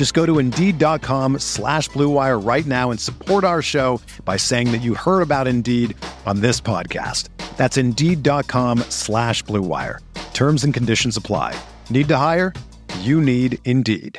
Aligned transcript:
Just 0.00 0.14
go 0.14 0.24
to 0.24 0.38
Indeed.com 0.38 1.40
slash 1.40 1.90
BlueWire 1.90 2.42
right 2.42 2.64
now 2.64 2.90
and 2.90 2.98
support 2.98 3.44
our 3.44 3.60
show 3.60 4.00
by 4.24 4.38
saying 4.38 4.72
that 4.72 4.78
you 4.78 4.94
heard 4.94 5.20
about 5.20 5.46
Indeed 5.46 5.94
on 6.24 6.40
this 6.40 6.58
podcast. 6.58 7.28
That's 7.58 7.76
Indeed.com 7.76 8.78
slash 8.88 9.44
BlueWire. 9.44 9.98
Terms 10.32 10.64
and 10.64 10.72
conditions 10.72 11.18
apply. 11.18 11.54
Need 11.90 12.08
to 12.08 12.16
hire? 12.16 12.54
You 13.00 13.20
need 13.20 13.58
Indeed. 13.66 14.18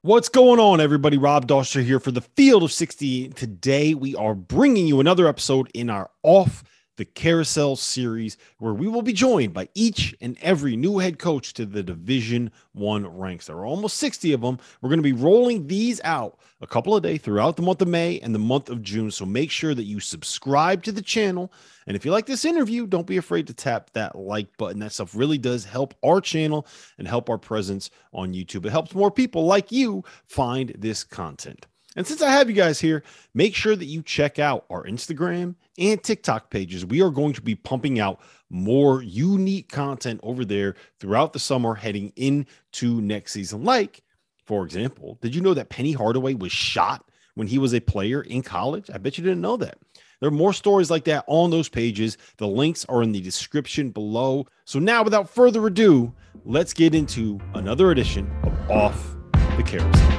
What's 0.00 0.30
going 0.30 0.58
on, 0.58 0.80
everybody? 0.80 1.18
Rob 1.18 1.46
Dauster 1.46 1.84
here 1.84 2.00
for 2.00 2.12
the 2.12 2.22
Field 2.22 2.62
of 2.62 2.72
68. 2.72 3.36
Today, 3.36 3.92
we 3.92 4.16
are 4.16 4.34
bringing 4.34 4.86
you 4.86 5.00
another 5.00 5.28
episode 5.28 5.68
in 5.74 5.90
our 5.90 6.10
Off 6.22 6.64
the 6.96 7.04
Carousel 7.04 7.76
series, 7.76 8.36
where 8.58 8.74
we 8.74 8.88
will 8.88 9.02
be 9.02 9.12
joined 9.12 9.52
by 9.52 9.68
each 9.74 10.14
and 10.20 10.36
every 10.40 10.76
new 10.76 10.98
head 10.98 11.18
coach 11.18 11.54
to 11.54 11.66
the 11.66 11.82
Division 11.82 12.50
One 12.72 13.06
ranks. 13.06 13.46
There 13.46 13.56
are 13.56 13.66
almost 13.66 13.96
60 13.96 14.32
of 14.32 14.40
them. 14.40 14.58
We're 14.80 14.90
going 14.90 15.02
to 15.02 15.02
be 15.02 15.12
rolling 15.12 15.66
these 15.66 16.00
out 16.04 16.38
a 16.60 16.66
couple 16.66 16.96
of 16.96 17.02
days 17.02 17.20
throughout 17.20 17.56
the 17.56 17.62
month 17.62 17.82
of 17.82 17.88
May 17.88 18.20
and 18.20 18.34
the 18.34 18.38
month 18.38 18.70
of 18.70 18.82
June. 18.82 19.10
So 19.10 19.26
make 19.26 19.50
sure 19.50 19.74
that 19.74 19.84
you 19.84 20.00
subscribe 20.00 20.82
to 20.84 20.92
the 20.92 21.02
channel. 21.02 21.52
And 21.86 21.96
if 21.96 22.04
you 22.04 22.12
like 22.12 22.26
this 22.26 22.44
interview, 22.44 22.86
don't 22.86 23.06
be 23.06 23.16
afraid 23.16 23.46
to 23.48 23.54
tap 23.54 23.90
that 23.92 24.16
like 24.16 24.56
button. 24.56 24.78
That 24.78 24.92
stuff 24.92 25.14
really 25.14 25.38
does 25.38 25.64
help 25.64 25.94
our 26.04 26.20
channel 26.20 26.66
and 26.98 27.06
help 27.06 27.28
our 27.28 27.38
presence 27.38 27.90
on 28.12 28.32
YouTube. 28.32 28.66
It 28.66 28.70
helps 28.70 28.94
more 28.94 29.10
people 29.10 29.44
like 29.44 29.70
you 29.72 30.04
find 30.26 30.74
this 30.78 31.04
content. 31.04 31.66
And 31.96 32.06
since 32.06 32.22
I 32.22 32.30
have 32.30 32.48
you 32.48 32.56
guys 32.56 32.80
here, 32.80 33.02
make 33.34 33.54
sure 33.54 33.76
that 33.76 33.84
you 33.84 34.02
check 34.02 34.38
out 34.38 34.64
our 34.70 34.84
Instagram 34.84 35.54
and 35.78 36.02
TikTok 36.02 36.50
pages. 36.50 36.84
We 36.84 37.02
are 37.02 37.10
going 37.10 37.34
to 37.34 37.42
be 37.42 37.54
pumping 37.54 38.00
out 38.00 38.20
more 38.50 39.02
unique 39.02 39.68
content 39.70 40.20
over 40.22 40.44
there 40.44 40.74
throughout 40.98 41.32
the 41.32 41.38
summer 41.38 41.74
heading 41.74 42.12
into 42.16 43.00
next 43.00 43.32
season. 43.32 43.64
Like, 43.64 44.02
for 44.44 44.64
example, 44.64 45.18
did 45.22 45.34
you 45.34 45.40
know 45.40 45.54
that 45.54 45.70
Penny 45.70 45.92
Hardaway 45.92 46.34
was 46.34 46.52
shot 46.52 47.08
when 47.34 47.46
he 47.46 47.58
was 47.58 47.74
a 47.74 47.80
player 47.80 48.22
in 48.22 48.42
college? 48.42 48.90
I 48.92 48.98
bet 48.98 49.16
you 49.16 49.24
didn't 49.24 49.40
know 49.40 49.56
that. 49.58 49.78
There 50.20 50.28
are 50.28 50.32
more 50.32 50.52
stories 50.52 50.90
like 50.90 51.04
that 51.04 51.24
on 51.26 51.50
those 51.50 51.68
pages. 51.68 52.16
The 52.38 52.46
links 52.46 52.84
are 52.88 53.02
in 53.02 53.12
the 53.12 53.20
description 53.20 53.90
below. 53.90 54.46
So 54.64 54.78
now, 54.78 55.02
without 55.02 55.28
further 55.28 55.66
ado, 55.66 56.14
let's 56.44 56.72
get 56.72 56.94
into 56.94 57.40
another 57.54 57.90
edition 57.90 58.30
of 58.42 58.70
Off 58.70 59.16
the 59.56 59.62
Carousel. 59.62 60.13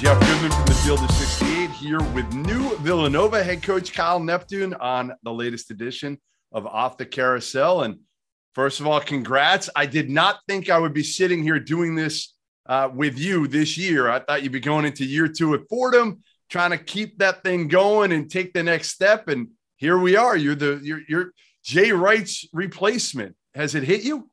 Jeff 0.00 0.18
Goodman 0.18 0.50
from 0.50 0.64
the 0.64 0.74
Field 0.76 1.00
of 1.00 1.10
68 1.10 1.68
here 1.72 2.02
with 2.14 2.32
new 2.32 2.74
Villanova 2.78 3.44
head 3.44 3.62
coach 3.62 3.92
Kyle 3.92 4.18
Neptune 4.18 4.72
on 4.72 5.12
the 5.24 5.30
latest 5.30 5.70
edition 5.70 6.18
of 6.52 6.66
Off 6.66 6.96
the 6.96 7.04
Carousel. 7.04 7.82
And 7.82 7.98
first 8.54 8.80
of 8.80 8.86
all, 8.86 8.98
congrats. 9.02 9.68
I 9.76 9.84
did 9.84 10.08
not 10.08 10.38
think 10.48 10.70
I 10.70 10.78
would 10.78 10.94
be 10.94 11.02
sitting 11.02 11.42
here 11.42 11.60
doing 11.60 11.96
this 11.96 12.32
uh, 12.64 12.88
with 12.90 13.18
you 13.18 13.46
this 13.46 13.76
year. 13.76 14.08
I 14.08 14.20
thought 14.20 14.42
you'd 14.42 14.52
be 14.52 14.60
going 14.60 14.86
into 14.86 15.04
year 15.04 15.28
two 15.28 15.52
at 15.52 15.68
Fordham, 15.68 16.22
trying 16.48 16.70
to 16.70 16.78
keep 16.78 17.18
that 17.18 17.44
thing 17.44 17.68
going 17.68 18.12
and 18.12 18.30
take 18.30 18.54
the 18.54 18.62
next 18.62 18.92
step. 18.92 19.28
And 19.28 19.48
here 19.76 19.98
we 19.98 20.16
are. 20.16 20.34
You're 20.34 20.54
the 20.54 20.80
you're, 20.82 21.02
you're 21.10 21.32
Jay 21.62 21.92
Wright's 21.92 22.48
replacement. 22.54 23.36
Has 23.54 23.74
it 23.74 23.82
hit 23.82 24.02
you? 24.02 24.30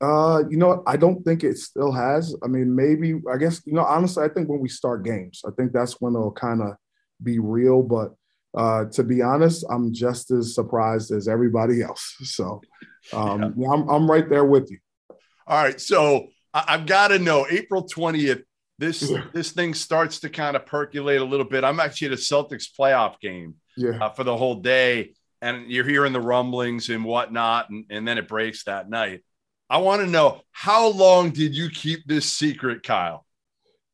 Uh, 0.00 0.42
you 0.50 0.58
know, 0.58 0.82
I 0.86 0.96
don't 0.96 1.22
think 1.24 1.42
it 1.42 1.56
still 1.58 1.90
has. 1.92 2.36
I 2.44 2.48
mean, 2.48 2.74
maybe 2.74 3.20
I 3.32 3.38
guess 3.38 3.62
you 3.64 3.72
know, 3.72 3.84
honestly, 3.84 4.24
I 4.24 4.28
think 4.28 4.48
when 4.48 4.60
we 4.60 4.68
start 4.68 5.04
games, 5.04 5.42
I 5.46 5.50
think 5.56 5.72
that's 5.72 6.00
when 6.00 6.14
it'll 6.14 6.32
kind 6.32 6.60
of 6.60 6.74
be 7.22 7.38
real. 7.38 7.82
But 7.82 8.14
uh, 8.54 8.86
to 8.86 9.02
be 9.02 9.22
honest, 9.22 9.64
I'm 9.70 9.94
just 9.94 10.30
as 10.30 10.54
surprised 10.54 11.12
as 11.12 11.28
everybody 11.28 11.82
else. 11.88 12.14
So 12.24 12.60
um, 13.12 13.54
yeah. 13.56 13.70
I'm 13.70 13.88
I'm 13.88 14.10
right 14.10 14.28
there 14.28 14.44
with 14.44 14.70
you. 14.70 14.78
All 15.46 15.62
right, 15.62 15.80
so 15.80 16.26
I- 16.52 16.76
have 16.76 16.86
got 16.86 17.08
to 17.08 17.18
know 17.18 17.46
April 17.48 17.86
20th. 17.86 18.42
This 18.78 19.10
this 19.32 19.52
thing 19.52 19.72
starts 19.72 20.20
to 20.20 20.28
kind 20.28 20.56
of 20.56 20.66
percolate 20.66 21.22
a 21.22 21.24
little 21.24 21.46
bit. 21.46 21.64
I'm 21.64 21.80
actually 21.80 22.08
at 22.08 22.12
a 22.12 22.16
Celtics 22.16 22.66
playoff 22.78 23.18
game 23.20 23.54
yeah. 23.76 24.04
uh, 24.04 24.10
for 24.10 24.24
the 24.24 24.36
whole 24.36 24.56
day, 24.56 25.14
and 25.40 25.70
you're 25.70 25.88
hearing 25.88 26.12
the 26.12 26.20
rumblings 26.20 26.90
and 26.90 27.02
whatnot, 27.02 27.70
and, 27.70 27.86
and 27.88 28.06
then 28.06 28.18
it 28.18 28.28
breaks 28.28 28.64
that 28.64 28.90
night. 28.90 29.24
I 29.68 29.78
want 29.78 30.02
to 30.02 30.06
know 30.06 30.42
how 30.52 30.88
long 30.88 31.30
did 31.30 31.54
you 31.54 31.68
keep 31.70 32.06
this 32.06 32.30
secret, 32.30 32.82
Kyle? 32.82 33.26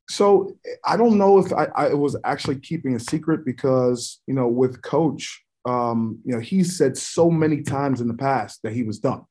So 0.08 0.56
I 0.84 0.96
don't 0.96 1.16
know 1.16 1.38
if 1.38 1.52
I, 1.52 1.66
I 1.74 1.94
was 1.94 2.16
actually 2.24 2.58
keeping 2.60 2.94
a 2.94 3.00
secret 3.00 3.44
because 3.44 4.20
you 4.26 4.34
know 4.34 4.48
with 4.48 4.82
Coach, 4.82 5.42
um, 5.64 6.18
you 6.24 6.34
know 6.34 6.40
he 6.40 6.64
said 6.64 6.96
so 6.96 7.30
many 7.30 7.62
times 7.62 8.00
in 8.00 8.08
the 8.08 8.14
past 8.14 8.60
that 8.62 8.72
he 8.72 8.82
was 8.82 8.98
done. 8.98 9.22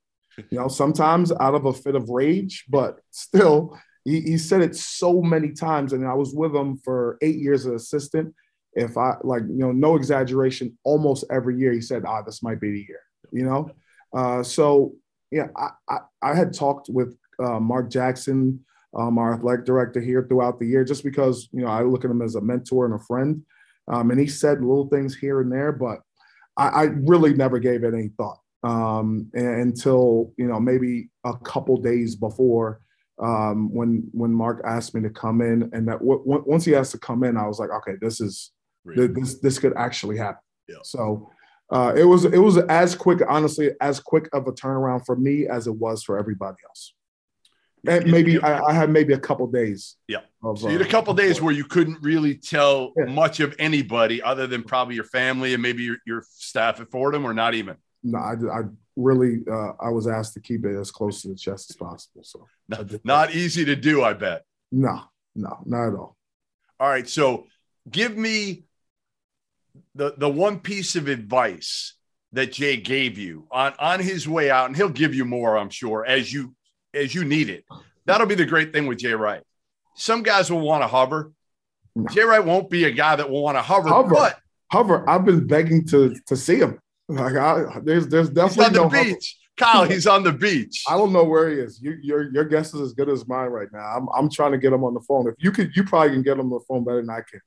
You 0.49 0.59
know, 0.59 0.67
sometimes 0.67 1.31
out 1.39 1.55
of 1.55 1.65
a 1.65 1.73
fit 1.73 1.95
of 1.95 2.09
rage, 2.09 2.65
but 2.69 2.99
still, 3.11 3.77
he, 4.05 4.21
he 4.21 4.37
said 4.37 4.61
it 4.61 4.75
so 4.75 5.21
many 5.21 5.51
times. 5.51 5.93
And 5.93 6.07
I 6.07 6.13
was 6.13 6.33
with 6.33 6.55
him 6.55 6.77
for 6.77 7.17
eight 7.21 7.35
years 7.35 7.65
as 7.65 7.73
assistant. 7.73 8.33
If 8.73 8.97
I 8.97 9.15
like, 9.23 9.43
you 9.43 9.59
know, 9.59 9.71
no 9.71 9.95
exaggeration, 9.97 10.77
almost 10.83 11.25
every 11.29 11.57
year 11.57 11.73
he 11.73 11.81
said, 11.81 12.03
"Ah, 12.05 12.21
this 12.21 12.41
might 12.41 12.61
be 12.61 12.71
the 12.71 12.85
year." 12.87 13.01
You 13.31 13.43
know, 13.43 13.71
uh, 14.13 14.43
so 14.43 14.93
yeah, 15.31 15.47
I, 15.55 15.69
I, 15.89 15.97
I 16.21 16.35
had 16.35 16.53
talked 16.53 16.89
with 16.89 17.17
uh, 17.41 17.59
Mark 17.59 17.89
Jackson, 17.89 18.63
um, 18.97 19.17
our 19.17 19.33
athletic 19.33 19.65
director 19.65 20.01
here 20.01 20.25
throughout 20.27 20.59
the 20.59 20.67
year, 20.67 20.83
just 20.83 21.03
because 21.03 21.49
you 21.51 21.61
know 21.61 21.69
I 21.69 21.83
look 21.83 22.03
at 22.03 22.11
him 22.11 22.21
as 22.21 22.35
a 22.35 22.41
mentor 22.41 22.85
and 22.85 22.93
a 22.93 22.99
friend, 22.99 23.41
um, 23.87 24.11
and 24.11 24.19
he 24.19 24.27
said 24.27 24.59
little 24.61 24.87
things 24.87 25.15
here 25.15 25.41
and 25.41 25.51
there, 25.51 25.71
but 25.71 25.99
I, 26.57 26.67
I 26.67 26.83
really 26.83 27.33
never 27.33 27.59
gave 27.59 27.83
it 27.83 27.93
any 27.93 28.09
thought 28.17 28.39
um, 28.63 29.29
until 29.33 30.33
you 30.37 30.47
know 30.47 30.59
maybe 30.59 31.09
a 31.25 31.35
couple 31.37 31.77
days 31.77 32.15
before 32.15 32.81
um, 33.21 33.73
when 33.73 34.09
when 34.11 34.33
Mark 34.33 34.61
asked 34.65 34.93
me 34.93 35.01
to 35.01 35.09
come 35.09 35.41
in, 35.41 35.69
and 35.73 35.87
that 35.87 35.99
w- 35.99 36.23
once 36.25 36.65
he 36.65 36.75
asked 36.75 36.91
to 36.91 36.99
come 36.99 37.23
in, 37.23 37.37
I 37.37 37.47
was 37.47 37.59
like, 37.59 37.69
okay, 37.69 37.93
this 38.01 38.19
is 38.19 38.51
really? 38.83 39.07
this 39.07 39.39
this 39.39 39.59
could 39.59 39.73
actually 39.77 40.17
happen. 40.17 40.41
Yeah. 40.67 40.77
So 40.83 41.29
uh, 41.71 41.93
it 41.95 42.03
was 42.03 42.25
it 42.25 42.37
was 42.37 42.57
as 42.57 42.95
quick, 42.95 43.21
honestly, 43.27 43.71
as 43.79 43.99
quick 43.99 44.29
of 44.33 44.47
a 44.47 44.51
turnaround 44.51 45.05
for 45.05 45.15
me 45.15 45.47
as 45.47 45.67
it 45.67 45.75
was 45.75 46.03
for 46.03 46.17
everybody 46.17 46.57
else. 46.67 46.93
And 47.87 48.11
maybe 48.11 48.33
yeah. 48.33 48.47
I, 48.47 48.69
I, 48.69 48.73
had 48.73 48.91
maybe 48.91 49.13
a 49.13 49.19
couple 49.19 49.47
days. 49.47 49.95
Yeah. 50.07 50.19
Of, 50.43 50.59
so 50.59 50.67
you 50.67 50.73
had 50.73 50.85
a 50.85 50.87
uh, 50.87 50.91
couple 50.91 51.13
days 51.15 51.41
where 51.41 51.53
you 51.53 51.63
couldn't 51.63 51.97
really 52.03 52.35
tell 52.35 52.93
yeah. 52.95 53.05
much 53.05 53.39
of 53.39 53.55
anybody 53.57 54.21
other 54.21 54.45
than 54.45 54.61
probably 54.61 54.93
your 54.93 55.05
family 55.05 55.53
and 55.55 55.63
maybe 55.63 55.81
your, 55.81 55.97
your 56.05 56.23
staff 56.29 56.79
at 56.79 56.91
Fordham, 56.91 57.25
or 57.25 57.33
not 57.33 57.55
even. 57.55 57.77
No, 58.03 58.19
I, 58.19 58.33
I 58.33 58.61
really 58.95 59.39
uh, 59.49 59.71
I 59.79 59.89
was 59.89 60.07
asked 60.07 60.33
to 60.33 60.41
keep 60.41 60.65
it 60.65 60.77
as 60.77 60.91
close 60.91 61.23
to 61.23 61.29
the 61.29 61.35
chest 61.35 61.71
as 61.71 61.75
possible. 61.75 62.23
So 62.23 62.47
not, 62.69 63.05
not 63.05 63.33
easy 63.33 63.65
to 63.65 63.75
do, 63.75 64.03
I 64.03 64.13
bet. 64.13 64.43
No, 64.71 65.01
no, 65.35 65.57
not 65.65 65.87
at 65.87 65.95
all. 65.95 66.17
All 66.79 66.89
right, 66.89 67.07
so 67.07 67.47
give 67.89 68.15
me 68.15 68.65
the 69.95 70.13
the 70.17 70.29
one 70.29 70.59
piece 70.59 70.95
of 70.95 71.07
advice 71.07 71.93
that 72.33 72.53
Jay 72.53 72.77
gave 72.77 73.17
you 73.17 73.47
on 73.51 73.73
on 73.79 73.99
his 73.99 74.27
way 74.27 74.49
out, 74.49 74.67
and 74.67 74.75
he'll 74.75 74.89
give 74.89 75.13
you 75.13 75.25
more, 75.25 75.57
I'm 75.57 75.69
sure, 75.69 76.05
as 76.05 76.31
you 76.31 76.55
as 76.93 77.13
you 77.13 77.23
need 77.23 77.49
it. 77.49 77.65
That'll 78.05 78.27
be 78.27 78.35
the 78.35 78.45
great 78.45 78.73
thing 78.73 78.87
with 78.87 78.99
Jay 78.99 79.13
Wright. 79.13 79.43
Some 79.95 80.23
guys 80.23 80.51
will 80.51 80.61
want 80.61 80.83
to 80.83 80.87
hover. 80.87 81.31
Jay 82.11 82.23
Wright 82.23 82.43
won't 82.43 82.69
be 82.69 82.85
a 82.85 82.91
guy 82.91 83.15
that 83.15 83.29
will 83.29 83.43
want 83.43 83.57
to 83.57 83.61
hover, 83.61 83.89
hover, 83.89 84.09
but 84.09 84.39
hover. 84.71 85.07
I've 85.09 85.25
been 85.25 85.45
begging 85.45 85.85
to 85.87 86.15
to 86.27 86.35
see 86.35 86.57
him. 86.57 86.79
Like 87.07 87.35
I, 87.35 87.79
there's 87.83 88.07
there's 88.07 88.29
definitely 88.29 88.69
He's 88.69 88.77
on 88.79 88.89
the 88.91 88.97
no 88.97 89.03
beach. 89.03 89.07
Hover. 89.07 89.37
Kyle, 89.57 89.83
he's 89.83 90.07
on 90.07 90.23
the 90.23 90.31
beach. 90.31 90.83
I 90.89 90.97
don't 90.97 91.11
know 91.11 91.25
where 91.25 91.49
he 91.49 91.57
is. 91.57 91.79
You, 91.81 91.97
your 92.01 92.33
your 92.33 92.45
guess 92.45 92.73
is 92.73 92.81
as 92.81 92.93
good 92.93 93.09
as 93.09 93.27
mine 93.27 93.49
right 93.49 93.67
now. 93.71 93.79
I'm 93.79 94.07
I'm 94.15 94.29
trying 94.29 94.53
to 94.53 94.57
get 94.57 94.73
him 94.73 94.83
on 94.83 94.93
the 94.93 95.01
phone. 95.01 95.27
If 95.27 95.35
you 95.39 95.51
could, 95.51 95.75
you 95.75 95.83
probably 95.83 96.11
can 96.11 96.23
get 96.23 96.39
him 96.39 96.51
on 96.51 96.59
the 96.59 96.65
phone 96.67 96.83
better 96.83 97.01
than 97.01 97.09
I 97.09 97.21
can. 97.29 97.41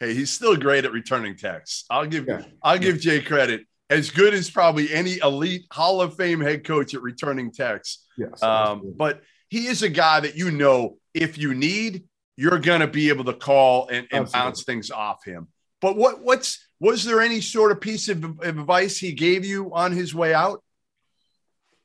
Hey, 0.00 0.14
he's 0.14 0.30
still 0.30 0.56
great 0.56 0.84
at 0.84 0.92
returning 0.92 1.36
texts. 1.36 1.84
I'll 1.90 2.06
give 2.06 2.26
yeah. 2.26 2.42
I'll 2.62 2.78
give 2.78 3.00
Jay 3.00 3.20
credit. 3.20 3.66
As 3.90 4.10
good 4.10 4.34
as 4.34 4.50
probably 4.50 4.92
any 4.92 5.18
elite 5.18 5.64
Hall 5.72 6.00
of 6.00 6.14
Fame 6.16 6.40
head 6.40 6.64
coach 6.64 6.94
at 6.94 7.02
returning 7.02 7.50
texts. 7.50 8.06
Yes. 8.16 8.42
Um, 8.42 8.94
but 8.96 9.22
he 9.48 9.66
is 9.66 9.82
a 9.82 9.88
guy 9.88 10.20
that 10.20 10.36
you 10.36 10.50
know 10.50 10.98
if 11.14 11.38
you 11.38 11.54
need, 11.54 12.04
you're 12.36 12.58
going 12.58 12.80
to 12.80 12.86
be 12.86 13.08
able 13.08 13.24
to 13.24 13.32
call 13.32 13.88
and, 13.88 14.06
and 14.12 14.30
bounce 14.30 14.62
things 14.62 14.90
off 14.90 15.24
him. 15.24 15.48
But 15.80 15.96
what 15.96 16.22
what's 16.22 16.68
was 16.80 17.04
there 17.04 17.20
any 17.20 17.40
sort 17.40 17.72
of 17.72 17.80
piece 17.80 18.08
of, 18.08 18.22
of 18.22 18.40
advice 18.40 18.98
he 18.98 19.12
gave 19.12 19.44
you 19.44 19.72
on 19.74 19.92
his 19.92 20.14
way 20.14 20.34
out? 20.34 20.62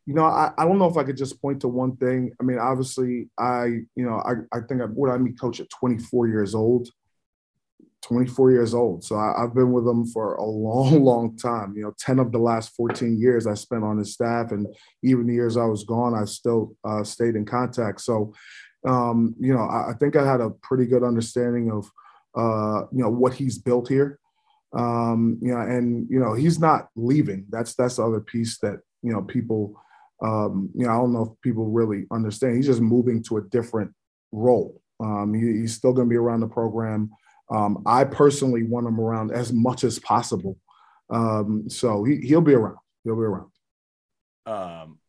You 0.05 0.13
know, 0.13 0.25
I, 0.25 0.51
I 0.57 0.65
don't 0.65 0.77
know 0.77 0.89
if 0.89 0.97
I 0.97 1.03
could 1.03 1.17
just 1.17 1.41
point 1.41 1.61
to 1.61 1.67
one 1.67 1.95
thing. 1.95 2.31
I 2.39 2.43
mean, 2.43 2.59
obviously, 2.59 3.29
I, 3.39 3.65
you 3.95 4.05
know, 4.05 4.17
I, 4.17 4.33
I 4.55 4.59
think 4.61 4.81
I, 4.81 4.85
what 4.85 5.09
I 5.09 5.17
meet 5.17 5.39
coach 5.39 5.61
at 5.61 5.69
24 5.69 6.27
years 6.27 6.53
old, 6.53 6.89
24 8.03 8.51
years 8.51 8.73
old. 8.73 9.03
So 9.03 9.15
I, 9.15 9.41
have 9.41 9.55
been 9.55 9.71
with 9.71 9.87
him 9.87 10.05
for 10.05 10.35
a 10.35 10.45
long, 10.45 11.03
long 11.03 11.37
time. 11.37 11.73
You 11.75 11.83
know, 11.83 11.93
10 11.99 12.19
of 12.19 12.31
the 12.31 12.37
last 12.37 12.75
14 12.75 13.19
years 13.19 13.47
I 13.47 13.53
spent 13.53 13.83
on 13.83 13.97
his 13.97 14.13
staff. 14.13 14.51
And 14.51 14.67
even 15.03 15.27
the 15.27 15.33
years 15.33 15.57
I 15.57 15.65
was 15.65 15.83
gone, 15.83 16.13
I 16.13 16.25
still 16.25 16.75
uh, 16.83 17.03
stayed 17.03 17.35
in 17.35 17.45
contact. 17.45 18.01
So, 18.01 18.33
um, 18.85 19.35
you 19.39 19.53
know, 19.53 19.63
I, 19.63 19.91
I, 19.91 19.93
think 19.93 20.15
I 20.15 20.29
had 20.29 20.41
a 20.41 20.49
pretty 20.49 20.85
good 20.85 21.03
understanding 21.03 21.71
of, 21.71 21.89
uh, 22.35 22.87
you 22.91 23.01
know, 23.03 23.09
what 23.09 23.33
he's 23.33 23.57
built 23.57 23.87
here. 23.87 24.19
Um, 24.73 25.37
you 25.41 25.53
know, 25.53 25.61
and, 25.61 26.07
you 26.09 26.19
know, 26.19 26.33
he's 26.33 26.59
not 26.59 26.89
leaving. 26.95 27.45
That's, 27.49 27.75
that's 27.75 27.97
the 27.97 28.05
other 28.05 28.19
piece 28.19 28.57
that, 28.59 28.79
you 29.01 29.13
know, 29.13 29.21
people, 29.21 29.79
um, 30.21 30.69
you 30.75 30.85
know, 30.85 30.91
I 30.91 30.95
don't 30.95 31.13
know 31.13 31.23
if 31.23 31.41
people 31.41 31.69
really 31.69 32.05
understand. 32.11 32.55
He's 32.55 32.65
just 32.65 32.81
moving 32.81 33.23
to 33.23 33.37
a 33.37 33.43
different 33.43 33.93
role. 34.31 34.81
Um, 34.99 35.33
he, 35.33 35.61
he's 35.61 35.75
still 35.75 35.93
going 35.93 36.07
to 36.07 36.09
be 36.09 36.17
around 36.17 36.41
the 36.41 36.47
program. 36.47 37.11
Um, 37.49 37.83
I 37.85 38.03
personally 38.05 38.63
want 38.63 38.87
him 38.87 38.99
around 38.99 39.31
as 39.31 39.51
much 39.51 39.83
as 39.83 39.99
possible. 39.99 40.57
Um, 41.09 41.69
so 41.69 42.03
he, 42.03 42.17
he'll 42.17 42.41
be 42.41 42.53
around. 42.53 42.77
He'll 43.03 43.15
be 43.15 43.21
around. 43.21 43.49
Um, 44.45 44.99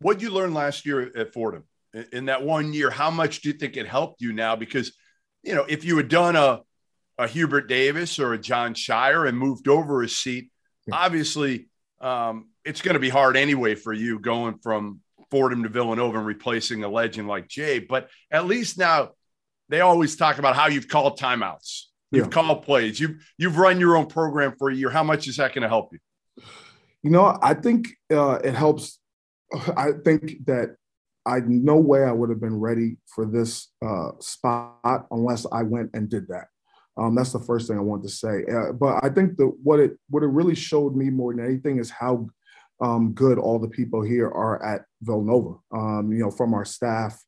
what 0.00 0.20
you 0.20 0.30
learn 0.30 0.54
last 0.54 0.86
year 0.86 1.10
at 1.16 1.32
Fordham 1.32 1.64
in 2.12 2.26
that 2.26 2.42
one 2.42 2.72
year? 2.72 2.90
How 2.90 3.10
much 3.10 3.40
do 3.40 3.48
you 3.48 3.54
think 3.54 3.76
it 3.76 3.86
helped 3.86 4.20
you 4.20 4.32
now? 4.32 4.56
Because, 4.56 4.92
you 5.42 5.54
know, 5.54 5.64
if 5.68 5.84
you 5.84 5.96
had 5.96 6.08
done 6.08 6.36
a, 6.36 6.60
a 7.18 7.26
Hubert 7.26 7.68
Davis 7.68 8.18
or 8.18 8.34
a 8.34 8.38
Jon 8.38 8.74
Scheyer 8.74 9.26
and 9.26 9.38
moved 9.38 9.68
over 9.68 10.02
a 10.02 10.08
seat, 10.08 10.50
obviously 10.92 11.68
um, 12.00 12.50
it's 12.64 12.82
going 12.82 12.94
to 12.94 13.00
be 13.00 13.08
hard 13.08 13.36
anyway 13.36 13.74
for 13.74 13.92
you 13.92 14.18
going 14.18 14.58
from 14.62 15.00
Fordham 15.30 15.62
to 15.62 15.68
Villanova 15.68 16.18
and 16.18 16.26
replacing 16.26 16.84
a 16.84 16.88
legend 16.88 17.26
like 17.26 17.48
Jay. 17.48 17.78
But 17.78 18.10
at 18.30 18.46
least 18.46 18.78
now 18.78 19.10
they 19.68 19.80
always 19.80 20.16
talk 20.16 20.38
about 20.38 20.56
how 20.56 20.68
you've 20.68 20.88
called 20.88 21.18
timeouts, 21.18 21.82
you've 22.10 22.26
yeah. 22.26 22.30
called 22.30 22.62
plays, 22.62 23.00
you've 23.00 23.24
you've 23.38 23.58
run 23.58 23.80
your 23.80 23.96
own 23.96 24.06
program 24.06 24.54
for 24.58 24.70
a 24.70 24.74
year. 24.74 24.90
How 24.90 25.02
much 25.02 25.26
is 25.28 25.36
that 25.36 25.54
going 25.54 25.62
to 25.62 25.68
help 25.68 25.90
you? 25.92 25.98
You 27.02 27.10
know, 27.10 27.38
I 27.42 27.54
think 27.54 27.88
uh, 28.12 28.38
it 28.42 28.54
helps. 28.54 28.98
I 29.76 29.92
think 30.04 30.44
that 30.46 30.76
I 31.24 31.40
no 31.44 31.76
way 31.76 32.04
I 32.04 32.12
would 32.12 32.30
have 32.30 32.40
been 32.40 32.58
ready 32.58 32.96
for 33.06 33.26
this 33.26 33.68
uh, 33.84 34.10
spot 34.20 35.06
unless 35.10 35.46
I 35.50 35.62
went 35.62 35.90
and 35.94 36.08
did 36.08 36.28
that. 36.28 36.46
Um, 36.98 37.14
that's 37.14 37.32
the 37.32 37.40
first 37.40 37.68
thing 37.68 37.76
I 37.76 37.82
want 37.82 38.02
to 38.04 38.08
say. 38.08 38.44
Uh, 38.50 38.72
but 38.72 39.04
I 39.04 39.10
think 39.10 39.36
that 39.36 39.52
what 39.62 39.80
it 39.80 39.98
what 40.08 40.22
it 40.22 40.28
really 40.28 40.54
showed 40.54 40.96
me 40.96 41.10
more 41.10 41.34
than 41.34 41.44
anything 41.44 41.78
is 41.78 41.90
how 41.90 42.28
um, 42.80 43.12
good 43.12 43.38
all 43.38 43.58
the 43.58 43.68
people 43.68 44.02
here 44.02 44.28
are 44.28 44.62
at 44.64 44.82
Villanova. 45.02 45.56
Um, 45.72 46.12
you 46.12 46.20
know, 46.20 46.30
from 46.30 46.54
our 46.54 46.64
staff 46.64 47.20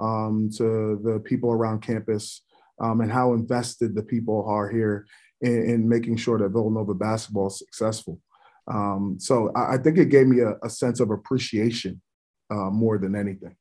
um, 0.00 0.50
to 0.56 1.00
the 1.02 1.20
people 1.24 1.50
around 1.52 1.80
campus, 1.82 2.42
um, 2.80 3.00
and 3.00 3.12
how 3.12 3.34
invested 3.34 3.94
the 3.94 4.02
people 4.02 4.44
are 4.48 4.68
here 4.68 5.06
in, 5.40 5.70
in, 5.70 5.88
making 5.88 6.16
sure 6.16 6.38
that 6.38 6.50
Villanova 6.50 6.94
basketball 6.94 7.48
is 7.48 7.58
successful. 7.58 8.20
Um, 8.66 9.16
so 9.18 9.52
I, 9.54 9.74
I, 9.74 9.78
think 9.78 9.98
it 9.98 10.10
gave 10.10 10.26
me 10.26 10.40
a, 10.40 10.54
a 10.62 10.70
sense 10.70 11.00
of 11.00 11.10
appreciation 11.10 12.00
uh, 12.50 12.70
more 12.70 12.98
than 12.98 13.14
anything. 13.14 13.56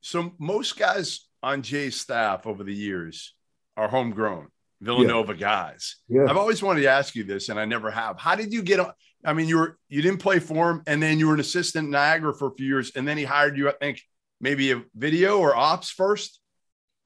So 0.00 0.32
most 0.38 0.78
guys 0.78 1.28
on 1.42 1.62
Jay's 1.62 2.00
staff 2.00 2.46
over 2.46 2.64
the 2.64 2.74
years 2.74 3.34
are 3.76 3.88
homegrown. 3.88 4.48
Villanova 4.80 5.32
yeah. 5.32 5.38
guys. 5.38 5.96
Yeah. 6.08 6.26
I've 6.28 6.36
always 6.36 6.62
wanted 6.62 6.82
to 6.82 6.88
ask 6.88 7.14
you 7.14 7.24
this, 7.24 7.48
and 7.48 7.58
I 7.58 7.64
never 7.64 7.90
have. 7.90 8.18
How 8.18 8.34
did 8.34 8.52
you 8.52 8.62
get 8.62 8.80
on? 8.80 8.92
I 9.24 9.32
mean, 9.32 9.46
you 9.46 9.58
were 9.58 9.78
you 9.88 10.02
didn't 10.02 10.20
play 10.20 10.40
for 10.40 10.70
him, 10.70 10.82
and 10.86 11.00
then 11.00 11.18
you 11.18 11.28
were 11.28 11.34
an 11.34 11.40
assistant 11.40 11.86
in 11.86 11.90
Niagara 11.92 12.34
for 12.34 12.48
a 12.48 12.54
few 12.54 12.66
years, 12.66 12.90
and 12.96 13.06
then 13.06 13.16
he 13.16 13.24
hired 13.24 13.56
you. 13.56 13.68
I 13.68 13.72
think 13.72 14.02
maybe 14.42 14.72
a 14.72 14.82
video 14.94 15.38
or 15.38 15.56
ops 15.56 15.88
first. 15.88 16.40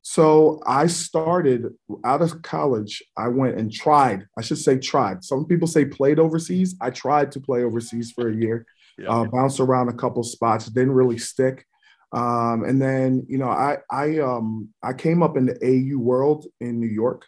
So 0.03 0.61
I 0.67 0.87
started 0.87 1.67
out 2.05 2.23
of 2.23 2.43
college. 2.43 3.03
I 3.17 3.29
went 3.29 3.59
and 3.59 3.73
tried. 3.73 4.27
I 4.39 4.43
should 4.43 4.59
say 4.59 4.79
tried. 4.79 5.23
Some 5.23 5.45
people 5.45 5.69
say 5.69 5.85
played 5.85 6.19
overseas. 6.19 6.77
I 6.81 6.91
tried 6.91 7.33
to 7.33 7.41
play 7.41 7.63
overseas 7.63 8.13
for 8.13 8.29
a 8.29 8.35
year. 8.35 8.67
Yeah. 8.99 9.09
Uh, 9.09 9.25
bounced 9.25 9.61
around 9.61 9.89
a 9.89 9.93
couple 9.93 10.23
spots. 10.23 10.67
Didn't 10.67 10.93
really 10.93 11.19
stick. 11.19 11.67
Um, 12.13 12.65
and 12.65 12.81
then 12.81 13.27
you 13.29 13.37
know 13.37 13.49
I 13.49 13.79
I 13.91 14.19
um 14.21 14.69
I 14.83 14.93
came 14.93 15.23
up 15.23 15.37
in 15.37 15.47
the 15.47 15.55
AAU 15.55 15.97
world 15.97 16.47
in 16.61 16.81
New 16.81 16.87
York. 16.87 17.27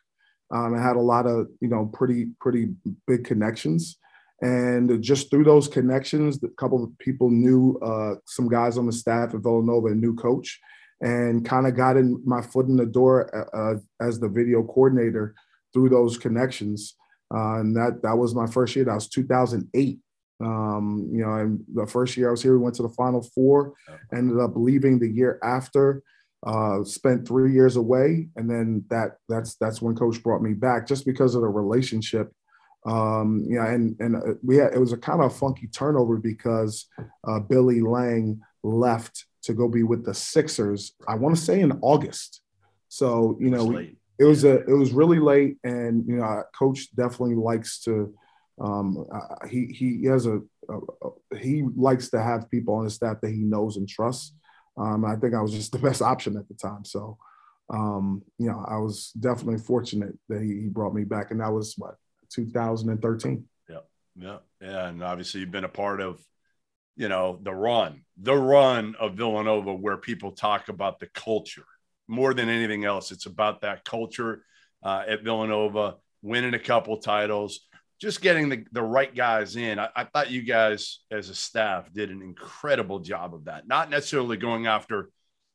Um, 0.51 0.75
I 0.75 0.81
had 0.81 0.97
a 0.97 1.01
lot 1.01 1.27
of 1.27 1.49
you 1.61 1.69
know 1.69 1.87
pretty 1.87 2.29
pretty 2.41 2.75
big 3.07 3.25
connections, 3.25 3.99
and 4.41 5.03
just 5.03 5.31
through 5.31 5.45
those 5.45 5.67
connections, 5.67 6.43
a 6.43 6.49
couple 6.49 6.83
of 6.85 6.97
people 6.99 7.31
knew 7.31 7.79
uh, 7.83 8.15
some 8.27 8.49
guys 8.49 8.79
on 8.79 8.87
the 8.87 8.93
staff 8.93 9.35
at 9.35 9.41
Villanova, 9.41 9.89
a 9.89 9.95
new 9.95 10.15
coach, 10.15 10.61
and 11.01 11.45
kind 11.45 11.67
of 11.67 11.77
got 11.77 11.97
in 11.97 12.23
my 12.25 12.41
foot 12.41 12.67
in 12.67 12.77
the 12.77 12.87
door 12.87 13.35
uh, 13.35 13.57
uh, 13.57 13.75
as 14.01 14.21
the 14.21 14.29
video 14.29 14.63
coordinator 14.63 15.35
through 15.73 15.89
those 15.89 16.17
connections. 16.17 16.95
Uh, 17.35 17.61
and 17.61 17.77
that 17.77 18.01
that 18.03 18.17
was 18.17 18.35
my 18.35 18.47
first 18.47 18.75
year. 18.77 18.85
That 18.85 18.95
was 18.95 19.09
2008. 19.09 19.99
Um, 20.41 21.11
you 21.13 21.25
know, 21.25 21.35
and 21.35 21.65
the 21.75 21.87
first 21.87 22.17
year 22.17 22.29
I 22.29 22.31
was 22.31 22.43
here, 22.43 22.57
we 22.57 22.63
went 22.63 22.77
to 22.77 22.83
the 22.83 22.89
Final 22.91 23.23
Four. 23.35 23.75
Ended 24.15 24.39
up 24.39 24.53
leaving 24.55 24.99
the 24.99 25.09
year 25.09 25.41
after 25.43 26.03
uh, 26.47 26.85
spent 26.85 27.27
three 27.27 27.53
years 27.53 27.77
away, 27.77 28.29
and 28.37 28.49
then 28.49 28.85
that 28.91 29.17
that's 29.29 29.57
that's 29.57 29.83
when 29.83 29.97
Coach 29.97 30.23
brought 30.23 30.43
me 30.43 30.55
back, 30.55 30.87
just 30.87 31.05
because 31.05 31.35
of 31.35 31.43
the 31.43 31.49
relationship. 31.49 32.33
Um, 32.87 33.45
yeah, 33.49 33.71
and 33.71 33.97
and 34.01 34.17
uh, 34.17 34.35
we 34.43 34.57
had 34.57 34.73
it 34.73 34.79
was 34.79 34.93
a 34.93 34.97
kind 34.97 35.21
of 35.21 35.37
funky 35.37 35.67
turnover 35.67 36.17
because 36.17 36.87
uh, 37.27 37.41
Billy 37.41 37.81
Lange 37.81 38.41
left 38.63 39.27
to 39.43 39.53
go 39.53 39.69
be 39.69 39.83
with 39.83 40.05
the 40.05 40.15
Sixers. 40.15 40.93
I 41.07 41.17
want 41.17 41.37
to 41.37 41.41
say 41.41 41.61
in 41.61 41.79
August. 41.83 42.43
So 42.89 43.37
you 43.41 43.51
know, 43.51 43.71
it 43.71 43.75
was, 43.75 43.87
it 44.19 44.25
was 44.25 44.45
a 44.45 44.65
it 44.65 44.77
was 44.77 44.93
really 44.93 45.19
late, 45.19 45.57
and 45.65 46.07
you 46.07 46.17
know, 46.17 46.43
Coach 46.59 46.95
definitely 46.95 47.37
likes 47.37 47.81
to. 47.81 48.15
Um, 48.61 49.07
uh, 49.13 49.47
he 49.47 49.67
he 49.67 50.05
has 50.07 50.27
a, 50.27 50.41
a, 50.69 50.79
a, 51.03 51.37
he 51.37 51.63
likes 51.77 52.11
to 52.11 52.21
have 52.21 52.51
people 52.51 52.75
on 52.75 52.85
his 52.85 52.95
staff 52.95 53.21
that 53.21 53.31
he 53.31 53.43
knows 53.43 53.77
and 53.77 53.89
trusts. 53.89 54.35
Um, 54.77 55.05
I 55.05 55.17
think 55.17 55.35
I 55.35 55.41
was 55.41 55.53
just 55.53 55.73
the 55.73 55.79
best 55.79 56.03
option 56.03 56.37
at 56.37 56.49
the 56.49 56.55
time. 56.55 56.85
So, 56.85 57.19
um, 57.71 58.23
you 58.39 58.47
know, 58.47 58.65
I 58.67 58.79
was 58.79 59.11
definitely 59.13 59.59
fortunate 59.59 60.17
that 60.29 60.43
he, 60.43 60.63
he 60.63 60.69
brought 60.69 60.95
me 60.95 61.05
back, 61.05 61.31
and 61.31 61.41
that 61.41 61.53
was 61.53 61.75
what 61.77 61.97
2013. 62.29 63.45
Yeah, 63.69 63.77
yeah, 64.17 64.39
yeah, 64.61 64.89
and 64.89 65.03
obviously 65.03 65.41
you've 65.41 65.51
been 65.51 65.65
a 65.65 65.69
part 65.69 66.01
of, 66.01 66.21
you 66.97 67.09
know, 67.09 67.39
the 67.43 67.55
run, 67.55 68.03
the 68.17 68.37
run 68.37 68.95
of 68.99 69.15
Villanova, 69.15 69.75
where 69.75 69.97
people 69.97 70.33
talk 70.33 70.69
about 70.69 70.99
the 70.99 71.09
culture 71.09 71.65
more 72.07 72.35
than 72.35 72.49
anything 72.49 72.85
else. 72.85 73.13
It's 73.13 73.27
about 73.27 73.61
that 73.63 73.85
culture 73.85 74.45
uh, 74.83 75.05
at 75.07 75.23
Villanova, 75.23 75.97
winning 76.23 76.55
a 76.55 76.59
couple 76.59 76.97
titles 76.99 77.61
just 78.01 78.21
getting 78.21 78.49
the, 78.49 78.65
the 78.73 78.83
right 78.83 79.15
guys 79.15 79.57
in. 79.57 79.79
I, 79.79 79.89
I, 79.95 80.05
thought 80.05 80.31
you 80.31 80.43
guys 80.43 81.01
as 81.11 81.31
a 81.31 81.35
staff 81.35 81.93
did 81.93 82.11
an 82.11 82.23
incredible 82.23 83.01
job 83.01 83.35
of 83.35 83.47
that. 83.47 83.67
Not 83.67 83.91
necessarily 83.91 84.37
going 84.37 84.67
after 84.67 85.11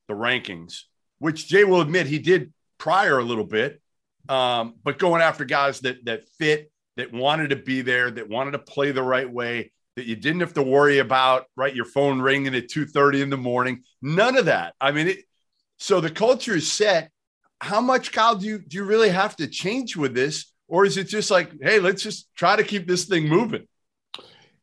the 0.08 0.13
rankings, 0.13 0.82
which 1.20 1.48
Jay 1.48 1.63
will 1.63 1.82
admit 1.82 2.08
he 2.08 2.20
did 2.20 2.51
prior 2.77 3.18
a 3.18 3.24
little 3.24 3.46
bit, 3.46 3.82
um, 4.30 4.75
but 4.84 5.00
going 5.00 5.22
after 5.22 5.46
guys 5.46 5.80
that 5.82 6.06
that 6.06 6.27
fit, 6.39 6.72
that 6.98 7.12
wanted 7.12 7.50
to 7.50 7.56
be 7.56 7.82
there, 7.82 8.12
that 8.12 8.30
wanted 8.30 8.51
to 8.51 8.60
play 8.60 8.92
the 8.92 9.03
right 9.03 9.30
way, 9.30 9.72
that 9.96 10.06
you 10.06 10.15
didn't 10.15 10.42
have 10.42 10.53
to 10.53 10.63
worry 10.63 11.00
about 11.00 11.46
right 11.56 11.75
your 11.75 11.86
phone 11.86 12.22
ringing 12.22 12.56
at 12.56 12.70
two 12.70 12.86
thirty 12.86 13.22
in 13.22 13.30
the 13.30 13.38
morning. 13.38 13.84
None 14.01 14.38
of 14.38 14.46
that. 14.46 14.75
I 14.80 14.92
mean, 14.92 15.08
it, 15.08 15.20
so 15.77 16.00
the 16.00 16.10
culture 16.10 16.56
is 16.56 16.72
set. 16.72 17.12
How 17.62 17.82
much, 17.82 18.12
Kyle, 18.12 18.36
do 18.36 18.46
you 18.46 18.60
do 18.60 18.77
you 18.77 18.84
really 18.84 19.10
have 19.10 19.36
to 19.38 19.48
change 19.48 19.96
with 19.96 20.13
this? 20.13 20.51
Or 20.68 20.86
is 20.86 20.98
it 20.98 21.06
just 21.06 21.30
like, 21.30 21.51
hey, 21.62 21.80
let's 21.80 22.01
just 22.01 22.27
try 22.36 22.56
to 22.56 22.63
keep 22.63 22.88
this 22.88 23.06
thing 23.06 23.27
moving? 23.27 23.68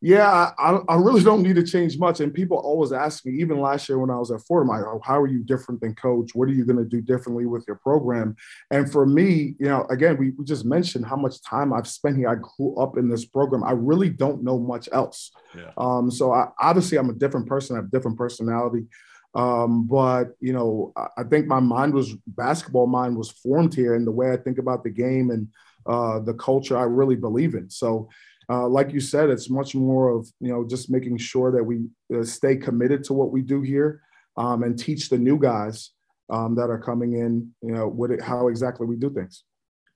Yeah, 0.03 0.53
I, 0.59 0.79
I 0.89 0.95
really 0.95 1.23
don't 1.23 1.43
need 1.43 1.57
to 1.57 1.63
change 1.63 1.99
much. 1.99 2.21
And 2.21 2.33
people 2.33 2.57
always 2.57 2.91
ask 2.91 3.27
me, 3.27 3.35
even 3.35 3.61
last 3.61 3.87
year 3.87 3.99
when 3.99 4.11
I 4.11 4.19
was 4.19 4.31
at 4.31 4.41
Fordham, 4.41 4.69
like, 4.69 4.83
oh, 4.83 5.01
how 5.05 5.21
are 5.21 5.27
you 5.27 5.43
different 5.43 5.83
than 5.83 5.95
coach? 5.95 6.35
What 6.35 6.49
are 6.49 6.53
you 6.53 6.65
going 6.65 6.79
to 6.79 6.87
do 6.87 7.03
differently 7.03 7.45
with 7.45 7.65
your 7.67 7.77
program? 7.77 8.35
And 8.71 8.91
for 8.91 9.05
me, 9.05 9.57
you 9.59 9.67
know, 9.67 9.85
again, 9.91 10.17
we, 10.17 10.31
we 10.31 10.45
just 10.47 10.65
mentioned 10.65 11.05
how 11.05 11.17
much 11.17 11.43
time 11.43 11.75
I've 11.75 11.87
spent 11.87 12.17
here. 12.17 12.31
I 12.31 12.37
grew 12.37 12.77
up 12.77 12.97
in 12.97 13.11
this 13.11 13.27
program. 13.27 13.63
I 13.63 13.73
really 13.73 14.09
don't 14.09 14.43
know 14.43 14.59
much 14.59 14.89
else. 14.91 15.33
Yeah. 15.55 15.71
Um, 15.77 16.11
so 16.11 16.33
I, 16.33 16.49
obviously, 16.59 16.97
I'm 16.97 17.11
a 17.11 17.15
different 17.15 17.47
person. 17.47 17.77
I 17.77 17.81
have 17.81 17.91
different 17.91 18.17
personality. 18.17 18.87
Um, 19.35 19.87
but 19.87 20.33
you 20.41 20.53
know, 20.53 20.93
I, 20.97 21.09
I 21.19 21.23
think 21.25 21.47
my 21.47 21.61
mind 21.61 21.95
was 21.95 22.15
basketball 22.27 22.87
mind 22.87 23.17
was 23.17 23.31
formed 23.31 23.75
here, 23.75 23.95
and 23.95 24.07
the 24.07 24.11
way 24.11 24.33
I 24.33 24.37
think 24.37 24.59
about 24.59 24.83
the 24.83 24.91
game 24.91 25.31
and 25.31 25.49
uh, 25.87 26.19
the 26.21 26.35
culture 26.35 26.77
I 26.77 26.85
really 26.85 27.17
believe 27.17 27.55
in. 27.55 27.71
So 27.71 28.09
uh, 28.51 28.67
like 28.67 28.93
you 28.93 29.01
said, 29.01 29.31
it's 29.31 29.49
much 29.49 29.75
more 29.75 30.11
of 30.11 30.29
you 30.41 30.49
know 30.49 30.67
just 30.67 30.91
making 30.91 31.17
sure 31.19 31.53
that 31.53 31.63
we 31.63 31.87
uh, 32.15 32.25
stay 32.25 32.57
committed 32.57 33.05
to 33.05 33.13
what 33.13 33.31
we 33.31 33.43
do 33.43 33.63
here 33.63 34.03
um, 34.37 34.63
and 34.65 34.79
teach 34.79 35.09
the 35.09 35.19
new 35.19 35.39
guys 35.39 35.91
um, 36.31 36.55
that 36.57 36.71
are 36.71 36.79
coming 36.79 37.15
in, 37.15 37.53
you 37.63 37.73
know, 37.73 37.89
what 37.89 38.11
it, 38.11 38.23
how 38.23 38.49
exactly 38.49 38.87
we 38.87 38.97
do 38.97 39.11
things. 39.11 39.45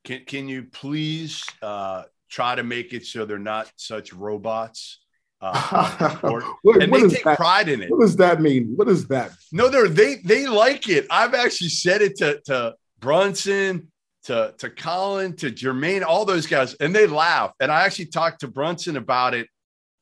Can 0.05 0.25
Can 0.25 0.49
you 0.49 0.65
please 0.65 1.45
uh, 1.63 2.05
try 2.29 2.55
to 2.55 2.63
make 2.63 2.93
it 2.93 3.07
so 3.07 3.25
they're 3.25 3.39
not 3.39 3.73
such 3.77 4.13
robots? 4.13 5.01
Uh, 5.41 6.17
what, 6.63 6.83
and 6.83 6.93
they 6.93 7.09
take 7.09 7.25
that? 7.25 7.37
pride 7.37 7.69
in 7.69 7.83
it. 7.83 7.91
What 7.91 8.01
does 8.01 8.17
that 8.17 8.41
mean? 8.41 8.73
What 8.77 8.89
is 8.89 9.09
that? 9.09 9.33
No, 9.51 9.69
they're 9.69 9.89
they 9.89 10.17
they 10.25 10.47
like 10.47 10.89
it. 10.89 11.07
I've 11.11 11.35
actually 11.35 11.71
said 11.71 12.03
it 12.03 12.17
to 12.19 12.41
to 12.47 12.75
Brunson 13.01 13.91
to 14.25 14.55
to 14.59 14.71
Colin, 14.71 15.35
to 15.37 15.51
Jermaine, 15.51 16.03
all 16.03 16.25
those 16.25 16.47
guys, 16.47 16.75
and 16.75 16.95
they 16.95 17.07
laugh. 17.07 17.53
And 17.61 17.71
I 17.71 17.85
actually 17.85 18.07
talked 18.07 18.41
to 18.41 18.49
Brunson 18.49 18.97
about 18.97 19.35
it 19.35 19.49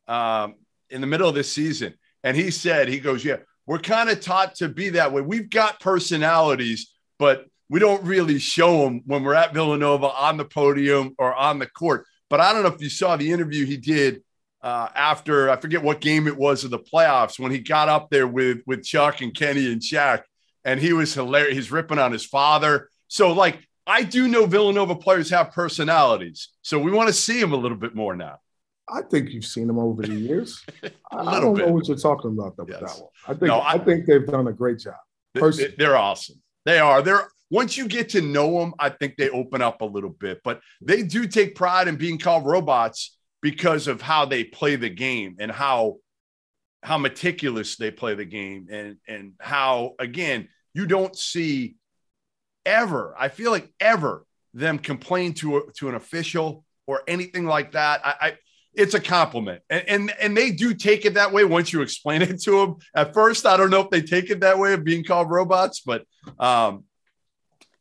um, 0.08 0.54
in 0.90 1.00
the 1.00 1.06
middle 1.06 1.28
of 1.28 1.34
this 1.34 1.52
season, 1.52 1.94
and 2.22 2.36
he 2.36 2.50
said, 2.50 2.88
he 2.88 3.00
goes, 3.00 3.24
"Yeah, 3.24 3.38
we're 3.66 3.78
kind 3.78 4.10
of 4.10 4.20
taught 4.20 4.56
to 4.56 4.68
be 4.68 4.90
that 4.90 5.12
way. 5.12 5.22
We've 5.22 5.50
got 5.50 5.80
personalities, 5.80 6.92
but 7.18 7.46
we 7.68 7.80
don't 7.80 8.04
really 8.04 8.38
show 8.38 8.84
them 8.84 9.02
when 9.06 9.24
we're 9.24 9.34
at 9.34 9.54
Villanova 9.54 10.10
on 10.10 10.36
the 10.36 10.44
podium 10.44 11.14
or 11.18 11.34
on 11.34 11.58
the 11.58 11.66
court." 11.66 12.06
But 12.30 12.40
I 12.40 12.52
don't 12.52 12.62
know 12.62 12.72
if 12.72 12.80
you 12.80 12.88
saw 12.88 13.16
the 13.16 13.30
interview 13.30 13.66
he 13.66 13.76
did 13.76 14.22
uh, 14.62 14.88
after 14.94 15.50
I 15.50 15.56
forget 15.56 15.82
what 15.82 16.00
game 16.00 16.26
it 16.28 16.36
was 16.36 16.64
of 16.64 16.70
the 16.70 16.78
playoffs 16.78 17.38
when 17.38 17.50
he 17.50 17.58
got 17.58 17.88
up 17.88 18.08
there 18.10 18.26
with 18.26 18.60
with 18.66 18.84
Chuck 18.84 19.20
and 19.20 19.34
Kenny 19.34 19.70
and 19.70 19.80
Shaq, 19.80 20.22
and 20.64 20.78
he 20.78 20.92
was 20.92 21.12
hilarious. 21.12 21.54
He's 21.54 21.72
ripping 21.72 21.98
on 21.98 22.12
his 22.12 22.24
father. 22.24 22.88
So 23.08 23.32
like 23.32 23.58
I 23.92 24.04
do 24.04 24.26
know 24.26 24.46
Villanova 24.46 24.96
players 24.96 25.28
have 25.28 25.52
personalities, 25.52 26.48
so 26.62 26.78
we 26.78 26.90
want 26.90 27.08
to 27.08 27.12
see 27.12 27.38
them 27.38 27.52
a 27.52 27.56
little 27.56 27.76
bit 27.76 27.94
more 27.94 28.16
now. 28.16 28.38
I 28.88 29.02
think 29.02 29.28
you've 29.28 29.44
seen 29.44 29.66
them 29.66 29.78
over 29.78 30.00
the 30.00 30.14
years. 30.14 30.64
I 31.12 31.38
don't 31.40 31.54
bit. 31.54 31.66
know 31.66 31.74
what 31.74 31.86
you're 31.86 31.98
talking 31.98 32.30
about 32.30 32.56
though, 32.56 32.64
yes. 32.66 32.80
that 32.80 33.02
one. 33.02 33.10
I 33.26 33.32
think 33.32 33.42
no, 33.42 33.58
I, 33.58 33.72
I, 33.72 33.78
think 33.78 34.06
they've 34.06 34.26
done 34.26 34.48
a 34.48 34.52
great 34.52 34.78
job. 34.78 34.94
They, 35.34 35.74
they're 35.76 35.96
awesome. 35.98 36.40
They 36.64 36.78
are. 36.78 37.02
They're 37.02 37.28
once 37.50 37.76
you 37.76 37.86
get 37.86 38.08
to 38.10 38.22
know 38.22 38.60
them, 38.60 38.72
I 38.78 38.88
think 38.88 39.16
they 39.18 39.28
open 39.28 39.60
up 39.60 39.82
a 39.82 39.84
little 39.84 40.10
bit. 40.10 40.40
But 40.42 40.62
they 40.80 41.02
do 41.02 41.26
take 41.26 41.54
pride 41.54 41.86
in 41.86 41.96
being 41.96 42.18
called 42.18 42.46
robots 42.46 43.18
because 43.42 43.88
of 43.88 44.00
how 44.00 44.24
they 44.24 44.42
play 44.42 44.76
the 44.76 44.88
game 44.88 45.36
and 45.38 45.50
how 45.50 45.98
how 46.82 46.96
meticulous 46.96 47.76
they 47.76 47.90
play 47.90 48.14
the 48.14 48.24
game 48.24 48.68
and 48.70 48.96
and 49.06 49.34
how 49.38 49.92
again 49.98 50.48
you 50.72 50.86
don't 50.86 51.14
see 51.14 51.76
ever, 52.66 53.14
I 53.18 53.28
feel 53.28 53.50
like 53.50 53.72
ever 53.80 54.24
them 54.54 54.78
complain 54.78 55.34
to 55.34 55.58
a, 55.58 55.72
to 55.78 55.88
an 55.88 55.94
official 55.94 56.64
or 56.86 57.02
anything 57.06 57.46
like 57.46 57.72
that. 57.72 58.00
I, 58.04 58.14
I 58.20 58.32
it's 58.74 58.94
a 58.94 59.00
compliment, 59.00 59.62
and, 59.68 59.84
and 59.86 60.14
and 60.20 60.36
they 60.36 60.50
do 60.50 60.72
take 60.72 61.04
it 61.04 61.14
that 61.14 61.32
way 61.32 61.44
once 61.44 61.72
you 61.72 61.82
explain 61.82 62.22
it 62.22 62.40
to 62.42 62.52
them. 62.52 62.76
At 62.94 63.12
first, 63.12 63.44
I 63.44 63.56
don't 63.58 63.70
know 63.70 63.80
if 63.80 63.90
they 63.90 64.00
take 64.00 64.30
it 64.30 64.40
that 64.40 64.58
way 64.58 64.72
of 64.72 64.82
being 64.82 65.04
called 65.04 65.30
robots, 65.30 65.80
but 65.80 66.04
um, 66.38 66.84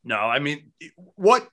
no, 0.03 0.17
I 0.17 0.39
mean, 0.39 0.71
what 1.15 1.47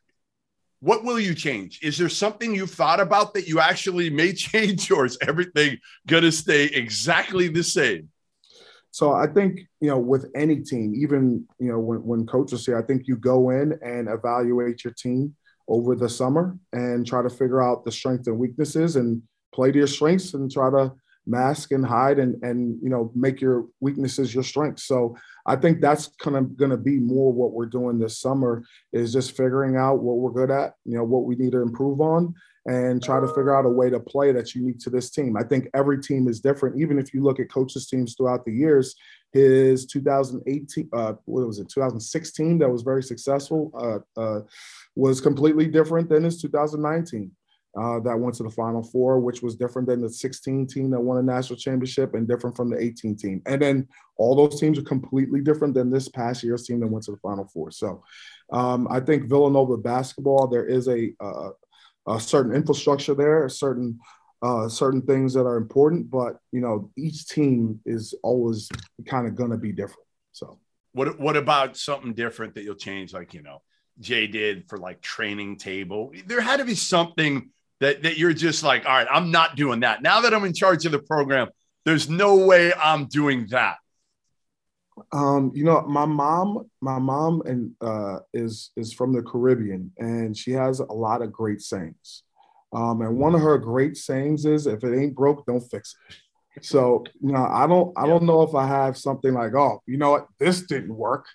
what 0.80 1.04
will 1.04 1.18
you 1.20 1.34
change? 1.34 1.80
Is 1.82 1.98
there 1.98 2.08
something 2.08 2.54
you've 2.54 2.70
thought 2.70 3.00
about 3.00 3.34
that 3.34 3.48
you 3.48 3.60
actually 3.60 4.10
may 4.10 4.32
change, 4.34 4.90
or 4.90 5.06
is 5.06 5.18
everything 5.20 5.78
going 6.06 6.24
to 6.24 6.32
stay 6.32 6.64
exactly 6.64 7.48
the 7.48 7.64
same? 7.64 8.08
So 8.90 9.12
I 9.12 9.26
think 9.26 9.60
you 9.80 9.88
know 9.88 9.98
with 9.98 10.30
any 10.34 10.60
team, 10.60 10.94
even 10.94 11.46
you 11.58 11.70
know 11.70 11.78
when 11.78 12.02
when 12.04 12.26
coaches 12.26 12.64
say, 12.64 12.74
I 12.74 12.82
think 12.82 13.06
you 13.06 13.16
go 13.16 13.50
in 13.50 13.78
and 13.82 14.08
evaluate 14.08 14.84
your 14.84 14.94
team 14.94 15.34
over 15.68 15.94
the 15.94 16.08
summer 16.08 16.56
and 16.72 17.06
try 17.06 17.22
to 17.22 17.30
figure 17.30 17.62
out 17.62 17.84
the 17.84 17.92
strengths 17.92 18.26
and 18.26 18.38
weaknesses 18.38 18.96
and 18.96 19.22
play 19.54 19.70
to 19.70 19.78
your 19.78 19.86
strengths 19.86 20.34
and 20.34 20.50
try 20.50 20.70
to 20.70 20.92
mask 21.26 21.72
and 21.72 21.84
hide 21.84 22.18
and 22.18 22.42
and 22.42 22.78
you 22.82 22.88
know 22.88 23.12
make 23.14 23.40
your 23.40 23.66
weaknesses 23.80 24.34
your 24.34 24.42
strengths. 24.42 24.84
So 24.84 25.16
I 25.48 25.56
think 25.56 25.80
that's 25.80 26.08
kind 26.20 26.36
of 26.36 26.56
going 26.56 26.70
to 26.70 26.76
be 26.76 26.98
more 26.98 27.32
what 27.32 27.52
we're 27.52 27.66
doing 27.66 27.98
this 27.98 28.20
summer 28.20 28.64
is 28.92 29.12
just 29.12 29.36
figuring 29.36 29.76
out 29.76 30.02
what 30.02 30.16
we're 30.16 30.30
good 30.30 30.50
at, 30.50 30.74
you 30.84 30.96
know, 30.96 31.04
what 31.04 31.24
we 31.24 31.36
need 31.36 31.52
to 31.52 31.62
improve 31.62 32.00
on, 32.02 32.34
and 32.68 33.02
try 33.02 33.18
to 33.18 33.26
figure 33.28 33.56
out 33.56 33.64
a 33.64 33.68
way 33.68 33.88
to 33.88 33.98
play 33.98 34.30
that's 34.30 34.54
unique 34.54 34.78
to 34.78 34.90
this 34.90 35.08
team. 35.08 35.38
I 35.38 35.42
think 35.42 35.68
every 35.72 36.00
team 36.02 36.28
is 36.28 36.38
different. 36.38 36.78
Even 36.78 36.98
if 36.98 37.14
you 37.14 37.22
look 37.22 37.40
at 37.40 37.50
coaches' 37.50 37.88
teams 37.88 38.14
throughout 38.14 38.44
the 38.44 38.52
years, 38.52 38.94
his 39.32 39.86
2018, 39.86 40.90
uh, 40.92 41.14
what 41.24 41.46
was 41.46 41.58
it, 41.58 41.70
2016, 41.70 42.58
that 42.58 42.68
was 42.68 42.82
very 42.82 43.02
successful, 43.02 43.72
uh, 43.74 44.20
uh, 44.20 44.40
was 44.94 45.18
completely 45.18 45.66
different 45.66 46.10
than 46.10 46.24
his 46.24 46.42
2019. 46.42 47.30
Uh, 47.78 48.00
that 48.00 48.18
went 48.18 48.34
to 48.34 48.42
the 48.42 48.50
Final 48.50 48.82
Four, 48.82 49.20
which 49.20 49.40
was 49.40 49.54
different 49.54 49.88
than 49.88 50.00
the 50.00 50.10
16 50.10 50.66
team 50.66 50.90
that 50.90 51.00
won 51.00 51.18
a 51.18 51.22
national 51.22 51.58
championship 51.58 52.14
and 52.14 52.26
different 52.26 52.56
from 52.56 52.70
the 52.70 52.78
18 52.78 53.16
team. 53.16 53.40
And 53.46 53.62
then 53.62 53.88
all 54.16 54.34
those 54.34 54.58
teams 54.58 54.78
are 54.78 54.82
completely 54.82 55.40
different 55.40 55.74
than 55.74 55.90
this 55.90 56.08
past 56.08 56.42
year's 56.42 56.66
team 56.66 56.80
that 56.80 56.88
went 56.88 57.04
to 57.04 57.12
the 57.12 57.18
Final 57.18 57.46
Four. 57.46 57.70
So 57.70 58.02
um, 58.52 58.88
I 58.90 59.00
think 59.00 59.28
Villanova 59.28 59.76
basketball, 59.76 60.48
there 60.48 60.66
is 60.66 60.88
a, 60.88 61.12
a, 61.20 61.50
a 62.08 62.20
certain 62.20 62.54
infrastructure 62.54 63.14
there, 63.14 63.44
a 63.44 63.50
certain 63.50 63.98
uh, 64.40 64.68
certain 64.68 65.02
things 65.02 65.34
that 65.34 65.46
are 65.46 65.56
important, 65.56 66.10
but 66.10 66.38
you 66.52 66.60
know 66.60 66.90
each 66.96 67.26
team 67.28 67.80
is 67.84 68.14
always 68.22 68.68
kind 69.06 69.26
of 69.26 69.34
going 69.34 69.50
to 69.50 69.56
be 69.56 69.72
different. 69.72 70.06
So 70.32 70.58
what 70.92 71.18
what 71.18 71.36
about 71.36 71.76
something 71.76 72.14
different 72.14 72.54
that 72.54 72.62
you'll 72.62 72.76
change? 72.76 73.12
Like 73.12 73.34
you 73.34 73.42
know 73.42 73.62
Jay 74.00 74.26
did 74.26 74.68
for 74.68 74.78
like 74.78 75.00
training 75.00 75.56
table. 75.56 76.12
There 76.26 76.40
had 76.40 76.58
to 76.58 76.64
be 76.64 76.74
something 76.74 77.50
that 77.80 78.02
that 78.02 78.18
you're 78.18 78.32
just 78.32 78.62
like, 78.62 78.86
all 78.86 78.92
right, 78.92 79.08
I'm 79.10 79.30
not 79.30 79.56
doing 79.56 79.80
that. 79.80 80.02
Now 80.02 80.20
that 80.22 80.32
I'm 80.32 80.44
in 80.44 80.54
charge 80.54 80.86
of 80.86 80.92
the 80.92 80.98
program, 81.00 81.48
there's 81.84 82.08
no 82.08 82.36
way 82.46 82.72
I'm 82.72 83.06
doing 83.06 83.46
that. 83.50 83.76
Um, 85.12 85.52
you 85.54 85.64
know, 85.64 85.82
my 85.82 86.04
mom, 86.04 86.70
my 86.80 86.98
mom 86.98 87.42
and 87.46 87.72
uh, 87.80 88.20
is 88.32 88.70
is 88.76 88.92
from 88.92 89.12
the 89.12 89.22
Caribbean, 89.22 89.92
and 89.98 90.36
she 90.36 90.52
has 90.52 90.80
a 90.80 90.84
lot 90.84 91.22
of 91.22 91.32
great 91.32 91.60
sayings. 91.60 92.22
Um, 92.72 93.00
and 93.00 93.16
one 93.16 93.34
of 93.34 93.40
her 93.40 93.58
great 93.58 93.96
sayings 93.96 94.44
is, 94.44 94.66
"If 94.66 94.84
it 94.84 94.98
ain't 94.98 95.14
broke, 95.14 95.46
don't 95.46 95.60
fix 95.60 95.94
it." 96.08 96.16
So, 96.64 97.04
you 97.20 97.32
know, 97.32 97.44
I 97.44 97.66
don't, 97.66 97.92
I 97.96 98.06
don't 98.06 98.24
know 98.24 98.42
if 98.42 98.54
I 98.54 98.66
have 98.66 98.96
something 98.96 99.32
like, 99.32 99.54
"Oh, 99.54 99.82
you 99.86 99.96
know 99.96 100.10
what, 100.10 100.26
this 100.38 100.62
didn't 100.62 100.94
work," 100.94 101.26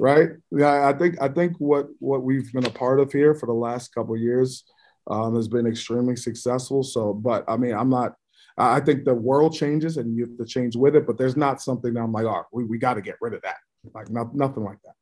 right? 0.00 0.30
Yeah, 0.50 0.88
I 0.88 0.92
think, 0.92 1.20
I 1.20 1.28
think 1.28 1.56
what 1.58 1.88
what 1.98 2.22
we've 2.22 2.52
been 2.52 2.66
a 2.66 2.70
part 2.70 3.00
of 3.00 3.12
here 3.12 3.34
for 3.34 3.46
the 3.46 3.52
last 3.52 3.94
couple 3.94 4.16
years 4.16 4.64
um, 5.10 5.34
has 5.34 5.48
been 5.48 5.66
extremely 5.66 6.16
successful. 6.16 6.82
So, 6.82 7.12
but 7.12 7.44
I 7.48 7.56
mean, 7.56 7.74
I'm 7.74 7.90
not. 7.90 8.14
I 8.58 8.80
think 8.80 9.04
the 9.04 9.14
world 9.14 9.54
changes 9.54 9.96
and 9.96 10.16
you 10.16 10.26
have 10.26 10.36
to 10.38 10.44
change 10.44 10.76
with 10.76 10.96
it, 10.96 11.06
but 11.06 11.16
there's 11.16 11.36
not 11.36 11.62
something 11.62 11.94
that 11.94 12.00
I'm 12.00 12.12
like, 12.12 12.24
oh, 12.24 12.44
we, 12.52 12.64
we 12.64 12.78
got 12.78 12.94
to 12.94 13.02
get 13.02 13.16
rid 13.20 13.34
of 13.34 13.42
that. 13.42 13.56
Like 13.94 14.10
not, 14.10 14.34
nothing 14.34 14.64
like 14.64 14.78
that. 14.82 14.94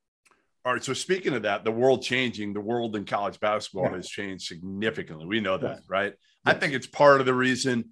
All 0.65 0.73
right. 0.73 0.85
So 0.85 0.93
speaking 0.93 1.35
of 1.35 1.43
that, 1.43 1.65
the 1.65 1.71
world 1.71 2.03
changing, 2.03 2.53
the 2.53 2.61
world 2.61 2.97
in 2.97 3.05
college 3.05 3.41
basketball 3.41 3.85
yeah. 3.85 3.97
has 3.97 4.09
changed 4.09 4.47
significantly. 4.47 5.27
We 5.27 5.41
know 5.41 5.57
that, 5.59 5.81
right? 5.89 6.15
I 6.45 6.55
think 6.55 6.75
it's 6.75 6.87
part 6.87 7.21
of 7.21 7.27
the 7.27 7.35
reason. 7.35 7.91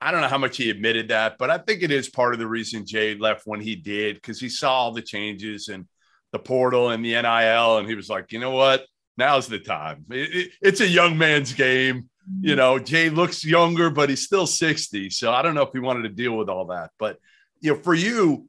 I 0.00 0.10
don't 0.10 0.20
know 0.20 0.28
how 0.28 0.38
much 0.38 0.56
he 0.56 0.70
admitted 0.70 1.08
that, 1.08 1.38
but 1.38 1.50
I 1.50 1.58
think 1.58 1.82
it 1.82 1.90
is 1.90 2.08
part 2.08 2.34
of 2.34 2.40
the 2.40 2.46
reason 2.46 2.84
Jay 2.84 3.16
left 3.16 3.46
when 3.46 3.60
he 3.60 3.74
did 3.74 4.16
because 4.16 4.40
he 4.40 4.48
saw 4.48 4.72
all 4.72 4.92
the 4.92 5.02
changes 5.02 5.68
and 5.68 5.86
the 6.32 6.38
portal 6.38 6.90
and 6.90 7.04
the 7.04 7.12
NIL, 7.12 7.78
and 7.78 7.88
he 7.88 7.94
was 7.94 8.08
like, 8.08 8.32
you 8.32 8.40
know 8.40 8.50
what? 8.50 8.84
now's 9.16 9.46
the 9.46 9.58
time. 9.58 10.04
It, 10.10 10.34
it, 10.34 10.50
it's 10.60 10.80
a 10.80 10.88
young 10.88 11.16
man's 11.18 11.52
game. 11.52 12.08
You 12.40 12.56
know, 12.56 12.78
Jay 12.78 13.10
looks 13.10 13.44
younger, 13.44 13.90
but 13.90 14.08
he's 14.08 14.24
still 14.24 14.46
60. 14.46 15.10
So 15.10 15.32
I 15.32 15.42
don't 15.42 15.54
know 15.54 15.62
if 15.62 15.72
he 15.72 15.78
wanted 15.78 16.02
to 16.02 16.08
deal 16.08 16.36
with 16.36 16.48
all 16.48 16.66
that. 16.66 16.90
But, 16.98 17.18
you 17.60 17.72
know, 17.72 17.78
for 17.78 17.94
you, 17.94 18.48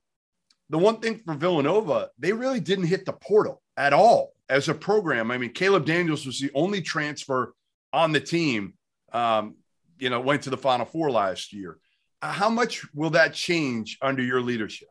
the 0.69 0.77
one 0.77 0.97
thing 0.97 1.21
for 1.25 1.33
Villanova, 1.33 2.09
they 2.17 2.31
really 2.31 2.59
didn't 2.59 2.87
hit 2.87 3.05
the 3.05 3.13
portal 3.13 3.61
at 3.77 3.93
all 3.93 4.33
as 4.49 4.69
a 4.69 4.73
program. 4.73 5.31
I 5.31 5.37
mean, 5.37 5.51
Caleb 5.51 5.85
Daniels 5.85 6.25
was 6.25 6.39
the 6.39 6.51
only 6.53 6.81
transfer 6.81 7.53
on 7.93 8.11
the 8.11 8.19
team, 8.19 8.73
um, 9.13 9.55
you 9.99 10.09
know, 10.09 10.19
went 10.19 10.43
to 10.43 10.49
the 10.49 10.57
Final 10.57 10.85
Four 10.85 11.11
last 11.11 11.53
year. 11.53 11.77
Uh, 12.21 12.31
how 12.31 12.49
much 12.49 12.85
will 12.93 13.11
that 13.11 13.33
change 13.33 13.97
under 14.01 14.23
your 14.23 14.41
leadership? 14.41 14.89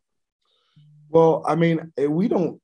Well, 1.10 1.44
I 1.46 1.54
mean, 1.54 1.92
eh, 1.98 2.06
we 2.06 2.28
don't. 2.28 2.60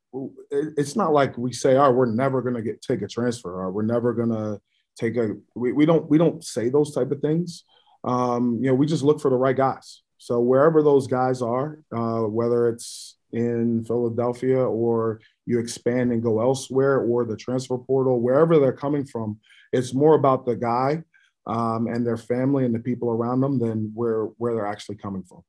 It's 0.51 0.97
not 0.97 1.13
like 1.13 1.39
we 1.39 1.53
say, 1.53 1.77
"Oh, 1.77 1.91
we're 1.93 2.07
never 2.07 2.43
going 2.43 2.57
to 2.57 2.63
get 2.63 2.83
take 2.83 3.03
a 3.03 3.09
transfer," 3.09 3.53
or 3.53 3.71
"We're 3.71 3.83
never 3.83 4.13
going 4.13 4.31
to 4.31 4.61
take 5.01 5.17
a." 5.17 5.37
We, 5.55 5.73
we 5.73 5.87
don't 5.87 6.09
we 6.11 6.19
don't 6.19 6.45
say 6.45 6.69
those 6.69 6.95
type 6.95 7.11
of 7.11 7.21
things. 7.21 7.65
um, 8.05 8.59
you 8.61 8.69
know, 8.69 8.75
we 8.75 8.87
just 8.87 9.03
look 9.03 9.21
for 9.21 9.31
the 9.31 9.37
right 9.37 9.57
guys. 9.57 10.03
So 10.19 10.41
wherever 10.41 10.83
those 10.83 11.07
guys 11.07 11.41
are, 11.41 11.83
uh, 11.93 12.23
whether 12.23 12.69
it's 12.69 13.17
in 13.33 13.85
Philadelphia 13.85 14.59
or 14.59 15.21
you 15.47 15.59
expand 15.59 16.13
and 16.13 16.23
go 16.23 16.41
elsewhere 16.41 17.01
or 17.01 17.25
the 17.25 17.37
transfer 17.37 17.79
portal, 17.79 18.21
wherever 18.21 18.59
they're 18.59 18.73
coming 18.73 19.05
from, 19.07 19.39
it's 19.73 19.95
more 19.95 20.15
about 20.15 20.45
the 20.45 20.57
guy 20.57 21.03
um, 21.47 21.87
and 21.87 22.07
their 22.07 22.17
family 22.17 22.65
and 22.65 22.75
the 22.75 22.81
people 22.81 23.11
around 23.11 23.41
them 23.41 23.59
than 23.59 23.93
where 23.95 24.25
where 24.37 24.55
they're 24.55 24.67
actually 24.67 24.97
coming 24.97 25.23
from. 25.23 25.43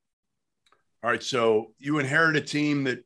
All 1.03 1.09
right, 1.09 1.23
so 1.23 1.73
you 1.79 1.99
inherit 1.99 2.35
a 2.35 2.41
team 2.41 2.83
that 2.85 3.03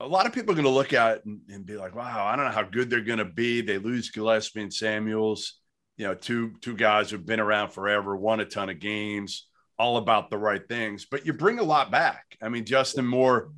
a 0.00 0.06
lot 0.06 0.26
of 0.26 0.32
people 0.32 0.52
are 0.52 0.54
going 0.54 0.64
to 0.64 0.70
look 0.70 0.92
at 0.92 1.24
and, 1.24 1.40
and, 1.48 1.64
be 1.64 1.76
like, 1.76 1.94
"Wow, 1.94 2.26
I 2.26 2.36
don't 2.36 2.44
know 2.44 2.50
how 2.50 2.62
good 2.62 2.90
they're 2.90 3.00
going 3.00 3.18
to 3.18 3.24
be." 3.24 3.60
They 3.60 3.78
lose 3.78 4.10
Gillespie 4.10 4.62
and 4.62 4.72
Samuels, 4.72 5.60
you 6.02 6.08
know, 6.08 6.14
two 6.14 6.54
two 6.60 6.74
guys 6.74 7.10
who've 7.12 7.24
been 7.24 7.38
around 7.38 7.70
forever, 7.70 8.16
won 8.16 8.40
a 8.40 8.44
ton 8.44 8.68
of 8.68 8.80
games, 8.80 9.46
all 9.78 9.98
about 9.98 10.30
the 10.30 10.36
right 10.36 10.66
things. 10.68 11.06
But 11.08 11.24
you 11.24 11.32
bring 11.32 11.60
a 11.60 11.62
lot 11.62 11.92
back. 11.92 12.36
I 12.42 12.48
mean, 12.48 12.64
Justin 12.64 13.06
Moore 13.06 13.52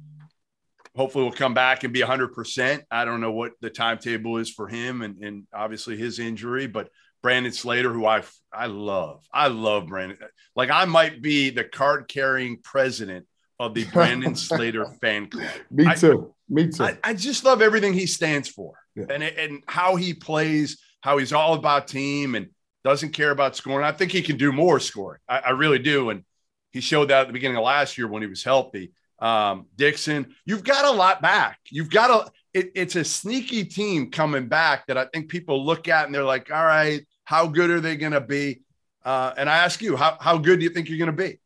hopefully 0.94 1.24
will 1.24 1.32
come 1.32 1.54
back 1.54 1.84
and 1.84 1.92
be 1.94 2.02
100%. 2.02 2.82
I 2.90 3.06
don't 3.06 3.22
know 3.22 3.32
what 3.32 3.52
the 3.62 3.70
timetable 3.70 4.36
is 4.36 4.50
for 4.50 4.68
him 4.68 5.00
and, 5.00 5.24
and 5.24 5.46
obviously 5.54 5.96
his 5.96 6.18
injury, 6.18 6.66
but 6.66 6.90
Brandon 7.22 7.50
Slater, 7.50 7.90
who 7.90 8.04
I 8.04 8.22
I 8.52 8.66
love, 8.66 9.24
I 9.32 9.48
love 9.48 9.86
Brandon. 9.86 10.18
Like 10.54 10.68
I 10.70 10.84
might 10.84 11.22
be 11.22 11.48
the 11.48 11.64
card 11.64 12.08
carrying 12.08 12.58
president 12.58 13.24
of 13.58 13.72
the 13.72 13.86
Brandon 13.86 14.34
Slater 14.36 14.84
fan 15.00 15.30
club. 15.30 15.48
Me 15.70 15.86
too. 15.94 16.34
I, 16.50 16.52
Me 16.52 16.68
too. 16.68 16.84
I, 16.84 16.98
I, 17.02 17.14
just 17.14 17.42
love 17.42 17.62
everything 17.62 17.94
he 17.94 18.06
stands 18.06 18.50
for 18.50 18.74
yeah. 18.94 19.06
and 19.08 19.22
and 19.22 19.62
how 19.66 19.96
he 19.96 20.12
plays, 20.12 20.78
how 21.04 21.18
he's 21.18 21.32
all 21.32 21.54
about 21.54 21.86
team 21.86 22.34
and 22.34 22.48
doesn't 22.82 23.12
care 23.12 23.30
about 23.30 23.56
scoring. 23.56 23.86
I 23.86 23.92
think 23.92 24.10
he 24.10 24.22
can 24.22 24.36
do 24.36 24.52
more 24.52 24.80
scoring. 24.80 25.20
I, 25.28 25.38
I 25.38 25.50
really 25.50 25.78
do, 25.78 26.10
and 26.10 26.24
he 26.72 26.80
showed 26.80 27.10
that 27.10 27.22
at 27.22 27.26
the 27.26 27.32
beginning 27.32 27.56
of 27.56 27.64
last 27.64 27.96
year 27.96 28.08
when 28.08 28.22
he 28.22 28.28
was 28.28 28.42
healthy. 28.42 28.92
Um, 29.20 29.66
Dixon, 29.76 30.34
you've 30.44 30.64
got 30.64 30.84
a 30.84 30.96
lot 30.96 31.22
back. 31.22 31.58
You've 31.70 31.90
got 31.90 32.10
a. 32.10 32.30
It, 32.52 32.70
it's 32.74 32.96
a 32.96 33.04
sneaky 33.04 33.64
team 33.64 34.10
coming 34.10 34.48
back 34.48 34.86
that 34.86 34.96
I 34.96 35.06
think 35.12 35.28
people 35.28 35.64
look 35.64 35.88
at 35.88 36.06
and 36.06 36.14
they're 36.14 36.24
like, 36.24 36.52
all 36.52 36.64
right 36.64 37.04
how 37.24 37.46
good 37.46 37.70
are 37.70 37.80
they 37.80 37.96
going 37.96 38.12
to 38.12 38.20
be? 38.20 38.62
Uh, 39.04 39.32
and 39.36 39.50
I 39.50 39.58
ask 39.58 39.82
you, 39.82 39.96
how, 39.96 40.16
how 40.20 40.38
good 40.38 40.60
do 40.60 40.64
you 40.64 40.70
think 40.70 40.88
you're 40.88 40.98
going 40.98 41.14
to 41.14 41.22
be? 41.22 41.40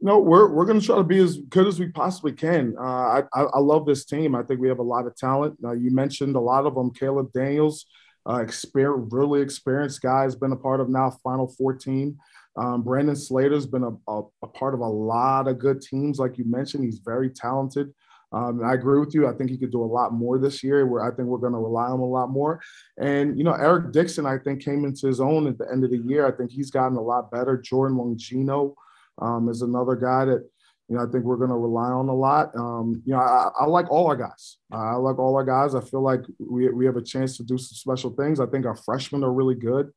No, 0.00 0.18
we're 0.18 0.48
we're 0.52 0.66
going 0.66 0.78
to 0.78 0.84
try 0.84 0.96
to 0.96 1.02
be 1.02 1.18
as 1.18 1.38
good 1.38 1.66
as 1.66 1.80
we 1.80 1.88
possibly 1.88 2.32
can. 2.32 2.76
Uh, 2.78 2.82
I, 2.82 3.22
I, 3.32 3.42
I 3.44 3.58
love 3.60 3.86
this 3.86 4.04
team. 4.04 4.34
I 4.34 4.42
think 4.42 4.60
we 4.60 4.68
have 4.68 4.78
a 4.78 4.82
lot 4.82 5.06
of 5.06 5.16
talent. 5.16 5.56
Uh, 5.64 5.72
you 5.72 5.90
mentioned 5.90 6.36
a 6.36 6.40
lot 6.40 6.66
of 6.66 6.74
them. 6.74 6.92
Caleb 6.92 7.32
Daniels, 7.32 7.86
uh, 8.26 8.44
really 8.74 9.40
experienced 9.40 10.02
guy, 10.02 10.22
has 10.22 10.36
been 10.36 10.52
a 10.52 10.56
part 10.56 10.80
of 10.80 10.88
now 10.88 11.10
Final 11.22 11.48
14. 11.48 12.18
Um, 12.56 12.82
Brandon 12.82 13.14
Slater's 13.14 13.66
been 13.66 13.84
a, 13.84 14.10
a, 14.10 14.22
a, 14.42 14.46
part 14.46 14.72
of 14.72 14.80
a 14.80 14.88
lot 14.88 15.46
of 15.46 15.58
good 15.58 15.82
teams, 15.82 16.18
like 16.18 16.38
you 16.38 16.44
mentioned. 16.46 16.84
He's 16.84 17.00
very 17.04 17.28
talented. 17.28 17.92
Um, 18.32 18.64
I 18.64 18.74
agree 18.74 18.98
with 18.98 19.14
you. 19.14 19.28
I 19.28 19.32
think 19.32 19.50
he 19.50 19.58
could 19.58 19.70
do 19.70 19.82
a 19.82 19.84
lot 19.84 20.12
more 20.12 20.38
this 20.38 20.64
year. 20.64 20.84
Where 20.86 21.04
I 21.04 21.14
think 21.14 21.28
we're 21.28 21.38
going 21.38 21.52
to 21.52 21.58
rely 21.58 21.86
on 21.86 21.94
him 21.94 22.00
a 22.00 22.06
lot 22.06 22.30
more. 22.30 22.60
And 22.98 23.38
you 23.38 23.44
know, 23.44 23.52
Eric 23.52 23.92
Dixon, 23.92 24.26
I 24.26 24.38
think 24.38 24.64
came 24.64 24.84
into 24.84 25.06
his 25.06 25.20
own 25.20 25.46
at 25.46 25.58
the 25.58 25.70
end 25.70 25.84
of 25.84 25.90
the 25.90 25.98
year. 25.98 26.26
I 26.26 26.32
think 26.32 26.50
he's 26.50 26.70
gotten 26.70 26.96
a 26.96 27.02
lot 27.02 27.30
better. 27.30 27.56
Jordan 27.56 27.98
Longino 27.98 28.74
um, 29.20 29.48
is 29.48 29.62
another 29.62 29.94
guy 29.94 30.24
that 30.24 30.48
you 30.88 30.96
know 30.96 31.02
I 31.02 31.10
think 31.10 31.24
we're 31.24 31.36
going 31.36 31.50
to 31.50 31.56
rely 31.56 31.88
on 31.88 32.08
a 32.08 32.14
lot. 32.14 32.54
Um, 32.56 33.02
you 33.04 33.12
know, 33.12 33.20
I, 33.20 33.50
I, 33.60 33.66
like 33.66 33.90
all 33.90 34.06
our 34.06 34.16
guys. 34.16 34.58
I 34.70 34.94
like 34.94 35.18
all 35.18 35.34
our 35.34 35.44
guys. 35.44 35.74
I 35.74 35.80
feel 35.80 36.02
like 36.02 36.20
we 36.38 36.68
we 36.70 36.86
have 36.86 36.96
a 36.96 37.02
chance 37.02 37.36
to 37.36 37.42
do 37.42 37.58
some 37.58 37.74
special 37.74 38.10
things. 38.10 38.40
I 38.40 38.46
think 38.46 38.66
our 38.66 38.76
freshmen 38.76 39.24
are 39.24 39.32
really 39.32 39.54
good. 39.54 39.90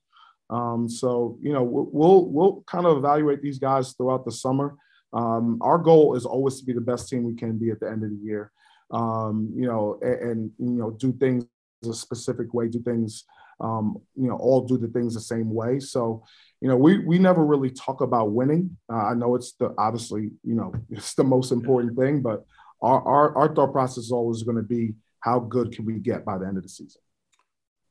Um, 0.50 0.89
so 0.89 1.38
you 1.41 1.53
know, 1.53 1.63
we'll, 1.63 2.25
we'll 2.25 2.63
kind 2.65 2.86
of 2.86 2.98
evaluate 2.98 3.41
these 3.41 3.60
guys 3.60 3.93
throughout 3.93 4.25
the 4.25 4.31
summer. 4.31 4.75
Um, 5.13 5.60
our 5.62 5.77
goal 5.77 6.15
is 6.15 6.25
always 6.25 6.60
to 6.60 6.65
be 6.65 6.74
the 6.74 6.81
best 6.81 7.10
team 7.10 7.24
we 7.24 7.36
can 7.36 7.58
be 7.58 7.72
at 7.72 7.79
the 7.79 7.89
end 7.89 8.03
of 8.03 8.10
the 8.10 8.24
year. 8.24 8.51
Um, 8.91 9.51
you 9.55 9.67
know, 9.67 10.00
and, 10.01 10.22
and, 10.22 10.51
you 10.58 10.79
know, 10.79 10.91
do 10.91 11.13
things 11.13 11.46
a 11.88 11.93
specific 11.93 12.53
way, 12.53 12.67
do 12.67 12.81
things, 12.81 13.25
um, 13.60 13.98
you 14.16 14.28
know, 14.28 14.36
all 14.36 14.66
do 14.66 14.78
the 14.78 14.88
things 14.88 15.13
the 15.13 15.22
same 15.22 15.54
way. 15.54 15.80
So, 15.80 16.24
you 16.62 16.68
know, 16.68 16.78
we 16.78 17.00
we 17.00 17.20
never 17.20 17.46
really 17.46 17.70
talk 17.70 18.01
about 18.01 18.32
winning. 18.32 18.78
Uh, 18.92 19.08
I 19.08 19.13
know 19.13 19.36
it's 19.36 19.54
the 19.54 19.74
obviously, 19.78 20.32
you 20.44 20.56
know, 20.56 20.74
it's 20.89 21.13
the 21.13 21.24
most 21.24 21.51
important 21.51 21.98
thing, 21.98 22.22
but 22.22 22.46
our 22.82 23.01
our, 23.01 23.38
our 23.38 23.56
thought 23.56 23.72
process 23.72 24.06
is 24.06 24.12
always 24.12 24.44
going 24.44 24.58
to 24.58 24.63
be 24.63 24.94
how 25.20 25.39
good 25.39 25.74
can 25.74 25.86
we 25.86 26.00
get 26.00 26.24
by 26.24 26.38
the 26.38 26.46
end 26.46 26.58
of 26.58 26.63
the 26.63 26.70
season. 26.70 27.01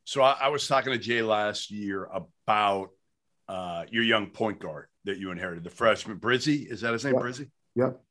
So 0.03 0.23
I, 0.23 0.37
I 0.41 0.47
was 0.47 0.67
talking 0.67 0.91
to 0.91 0.97
Jay 0.97 1.21
last 1.21 1.69
year 1.69 2.09
about 2.11 2.89
uh, 3.47 3.85
your 3.91 4.03
young 4.03 4.27
point 4.27 4.59
guard 4.59 4.87
that 5.05 5.19
you 5.19 5.29
inherited, 5.29 5.63
the 5.63 5.69
freshman 5.69 6.19
Brizzi. 6.19 6.71
Is 6.71 6.81
that 6.81 6.93
his 6.93 7.05
name, 7.05 7.13
yep. 7.13 7.23
Brizzi? 7.23 7.49
Yep. 7.75 8.01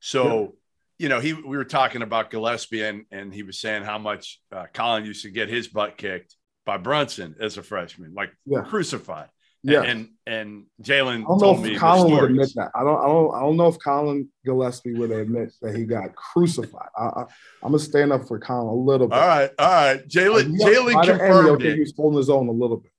So, 0.00 0.40
yep. 0.40 0.50
you 0.98 1.08
know, 1.08 1.20
he 1.20 1.32
we 1.32 1.56
were 1.56 1.64
talking 1.64 2.02
about 2.02 2.30
Gillespie, 2.30 2.82
and 2.82 3.06
and 3.10 3.32
he 3.32 3.42
was 3.42 3.58
saying 3.58 3.84
how 3.84 3.96
much 3.96 4.40
uh, 4.52 4.66
Colin 4.74 5.06
used 5.06 5.22
to 5.22 5.30
get 5.30 5.48
his 5.48 5.68
butt 5.68 5.96
kicked 5.96 6.36
by 6.66 6.76
Brunson 6.76 7.36
as 7.40 7.56
a 7.56 7.62
freshman, 7.62 8.12
like 8.12 8.32
yeah. 8.44 8.60
crucified. 8.60 9.28
Yeah, 9.62 9.82
and 9.82 10.10
and, 10.26 10.66
Jalen. 10.82 11.22
I 11.22 11.38
don't 11.38 11.40
know 11.40 11.64
if 11.64 11.80
Colin 11.80 12.12
would 12.12 12.30
admit 12.30 12.52
that. 12.54 12.70
I 12.74 12.84
don't. 12.84 13.00
I 13.00 13.06
don't. 13.06 13.34
I 13.34 13.40
don't 13.40 13.56
know 13.56 13.66
if 13.66 13.78
Colin 13.82 14.28
Gillespie 14.44 14.94
would 14.94 15.10
admit 15.10 15.54
that 15.62 15.74
he 15.74 15.84
got 15.84 16.14
crucified. 16.14 16.88
I, 16.96 17.02
I, 17.02 17.20
am 17.22 17.72
gonna 17.72 17.78
stand 17.80 18.12
up 18.12 18.28
for 18.28 18.38
Colin 18.38 18.68
a 18.68 18.74
little 18.74 19.08
bit. 19.08 19.18
All 19.18 19.26
right, 19.26 19.50
all 19.58 19.66
right. 19.66 20.06
Jalen. 20.06 20.56
Jalen 20.58 21.04
confirmed 21.04 21.62
it. 21.62 21.74
He 21.74 21.80
was 21.80 21.92
holding 21.96 22.18
his 22.18 22.30
own 22.30 22.48
a 22.48 22.52
little 22.52 22.76
bit. 22.76 22.92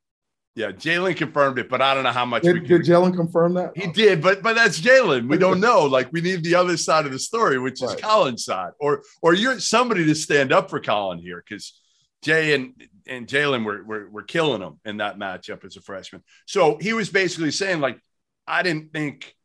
Yeah, 0.56 0.71
Jalen 0.71 1.15
confirmed 1.15 1.60
it, 1.60 1.69
but 1.69 1.82
I 1.82 1.93
don't 1.93 2.03
know 2.03 2.12
how 2.12 2.25
much. 2.25 2.43
Did, 2.43 2.67
did 2.67 2.82
Jalen 2.82 3.15
confirm 3.15 3.53
that? 3.53 3.77
He 3.77 3.88
did, 3.88 4.21
but 4.21 4.41
but 4.41 4.56
that's 4.56 4.82
Jalen. 4.82 5.30
We 5.30 5.38
don't 5.38 5.62
know. 5.62 5.86
Like 5.86 6.12
we 6.12 6.19
need 6.19 6.43
the 6.43 6.56
other 6.56 6.75
side 6.75 7.06
of 7.06 7.12
the 7.12 7.19
story, 7.19 7.60
which 7.60 7.82
is 7.82 7.91
right. 7.91 8.01
Colin's 8.01 8.43
side, 8.43 8.71
or 8.80 9.03
or 9.21 9.36
you're 9.36 9.60
somebody 9.60 10.03
to 10.06 10.15
stand 10.15 10.51
up 10.51 10.69
for 10.69 10.82
Colin 10.82 11.19
here, 11.19 11.43
because 11.47 11.80
Jay 12.23 12.56
and 12.56 12.73
and 13.10 13.28
Jalen 13.28 13.65
were, 13.65 13.84
were 13.84 14.10
were 14.10 14.24
killing 14.24 14.62
him 14.62 14.80
in 14.86 14.98
that 14.98 15.17
matchup 15.17 15.65
as 15.65 15.78
a 15.78 15.82
freshman. 15.82 16.24
So 16.46 16.78
he 16.80 16.93
was 16.93 17.10
basically 17.10 17.52
saying 17.52 17.80
like, 17.80 18.00
I 18.46 18.63
didn't 18.63 18.91
think 18.93 19.36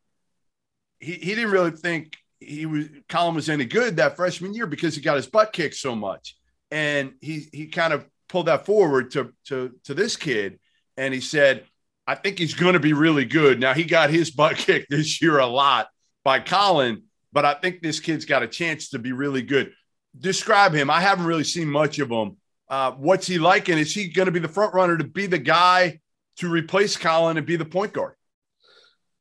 he 1.00 1.12
he 1.12 1.34
didn't 1.34 1.50
really 1.50 1.70
think 1.72 2.16
he 2.40 2.66
was 2.66 2.88
Colin 3.08 3.34
was 3.34 3.48
any 3.48 3.64
good 3.64 3.96
that 3.96 4.16
freshman 4.16 4.54
year 4.54 4.66
because 4.66 4.94
he 4.94 5.00
got 5.00 5.16
his 5.16 5.26
butt 5.26 5.52
kicked 5.52 5.76
so 5.76 5.94
much, 5.94 6.36
and 6.70 7.12
he 7.20 7.48
he 7.52 7.66
kind 7.66 7.92
of 7.92 8.06
pulled 8.28 8.46
that 8.46 8.66
forward 8.66 9.10
to 9.12 9.32
to 9.46 9.72
to 9.84 9.94
this 9.94 10.16
kid 10.16 10.58
and 10.96 11.14
he 11.14 11.20
said, 11.20 11.64
I 12.06 12.14
think 12.14 12.38
he's 12.38 12.54
going 12.54 12.74
to 12.74 12.80
be 12.80 12.92
really 12.92 13.24
good. 13.24 13.60
Now, 13.60 13.74
he 13.74 13.84
got 13.84 14.10
his 14.10 14.30
butt 14.30 14.56
kicked 14.56 14.90
this 14.90 15.22
year 15.22 15.38
a 15.38 15.46
lot 15.46 15.88
by 16.24 16.40
Colin, 16.40 17.04
but 17.32 17.44
I 17.44 17.54
think 17.54 17.80
this 17.80 18.00
kid's 18.00 18.24
got 18.24 18.42
a 18.42 18.48
chance 18.48 18.90
to 18.90 18.98
be 18.98 19.12
really 19.12 19.42
good. 19.42 19.72
Describe 20.18 20.74
him. 20.74 20.90
I 20.90 21.00
haven't 21.00 21.26
really 21.26 21.44
seen 21.44 21.68
much 21.68 21.98
of 21.98 22.10
him. 22.10 22.36
Uh, 22.68 22.92
what's 22.92 23.26
he 23.26 23.38
like? 23.38 23.68
And 23.68 23.78
is 23.78 23.94
he 23.94 24.08
going 24.08 24.26
to 24.26 24.32
be 24.32 24.38
the 24.38 24.48
front 24.48 24.74
runner 24.74 24.96
to 24.96 25.04
be 25.04 25.26
the 25.26 25.38
guy 25.38 26.00
to 26.36 26.48
replace 26.48 26.96
Colin 26.96 27.36
and 27.36 27.46
be 27.46 27.56
the 27.56 27.64
point 27.64 27.92
guard? 27.92 28.14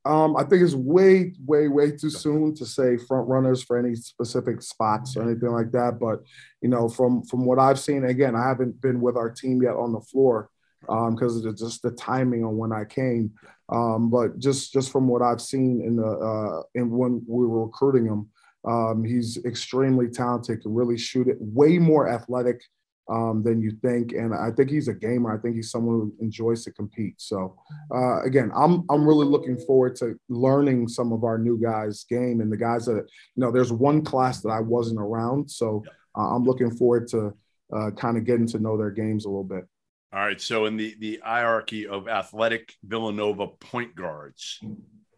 Um, 0.03 0.35
I 0.35 0.43
think 0.43 0.63
it's 0.63 0.73
way, 0.73 1.33
way, 1.45 1.67
way 1.67 1.91
too 1.91 2.09
soon 2.09 2.55
to 2.55 2.65
say 2.65 2.97
front 2.97 3.27
runners 3.27 3.61
for 3.61 3.77
any 3.77 3.93
specific 3.93 4.61
spots 4.63 5.15
or 5.15 5.21
anything 5.21 5.51
like 5.51 5.71
that. 5.73 5.99
But 5.99 6.21
you 6.61 6.69
know, 6.69 6.89
from 6.89 7.23
from 7.23 7.45
what 7.45 7.59
I've 7.59 7.79
seen, 7.79 8.05
again, 8.05 8.35
I 8.35 8.47
haven't 8.47 8.81
been 8.81 8.99
with 8.99 9.15
our 9.15 9.29
team 9.29 9.61
yet 9.61 9.75
on 9.75 9.93
the 9.93 10.01
floor 10.01 10.49
because 10.81 11.45
um, 11.45 11.55
just 11.55 11.83
the 11.83 11.91
timing 11.91 12.43
on 12.43 12.57
when 12.57 12.71
I 12.71 12.85
came. 12.85 13.31
Um, 13.69 14.09
but 14.09 14.39
just 14.39 14.73
just 14.73 14.91
from 14.91 15.07
what 15.07 15.21
I've 15.21 15.41
seen 15.41 15.81
in 15.85 15.95
the 15.97 16.07
uh, 16.07 16.63
in 16.73 16.89
when 16.89 17.23
we 17.27 17.45
were 17.45 17.65
recruiting 17.65 18.05
him, 18.05 18.29
um, 18.65 19.03
he's 19.03 19.37
extremely 19.45 20.09
talented. 20.09 20.63
Can 20.63 20.73
really 20.73 20.97
shoot 20.97 21.27
it. 21.27 21.37
Way 21.39 21.77
more 21.77 22.09
athletic 22.09 22.61
um, 23.09 23.43
than 23.43 23.61
you 23.61 23.71
think, 23.81 24.13
and 24.13 24.33
I 24.33 24.51
think 24.51 24.69
he's 24.69 24.87
a 24.87 24.93
gamer. 24.93 25.35
I 25.35 25.41
think 25.41 25.55
he's 25.55 25.71
someone 25.71 25.95
who 25.95 26.13
enjoys 26.19 26.63
to 26.65 26.71
compete. 26.71 27.15
So 27.17 27.57
uh, 27.93 28.21
again, 28.23 28.51
I'm 28.55 28.85
I'm 28.89 29.07
really 29.07 29.25
looking 29.25 29.57
forward 29.57 29.95
to 29.97 30.19
learning 30.29 30.87
some 30.87 31.11
of 31.11 31.23
our 31.23 31.37
new 31.37 31.59
guys' 31.61 32.05
game 32.09 32.41
and 32.41 32.51
the 32.51 32.57
guys 32.57 32.85
that 32.85 33.05
you 33.35 33.41
know. 33.41 33.51
There's 33.51 33.73
one 33.73 34.03
class 34.03 34.41
that 34.41 34.49
I 34.49 34.59
wasn't 34.59 34.99
around, 34.99 35.49
so 35.49 35.83
uh, 36.17 36.35
I'm 36.35 36.43
looking 36.43 36.71
forward 36.71 37.07
to 37.09 37.33
uh, 37.75 37.91
kind 37.91 38.17
of 38.17 38.25
getting 38.25 38.47
to 38.47 38.59
know 38.59 38.77
their 38.77 38.91
games 38.91 39.25
a 39.25 39.29
little 39.29 39.43
bit. 39.43 39.65
All 40.13 40.19
right. 40.19 40.41
So 40.41 40.65
in 40.65 40.77
the 40.77 40.95
the 40.99 41.21
hierarchy 41.23 41.87
of 41.87 42.07
athletic 42.07 42.73
Villanova 42.83 43.47
point 43.47 43.95
guards, 43.95 44.59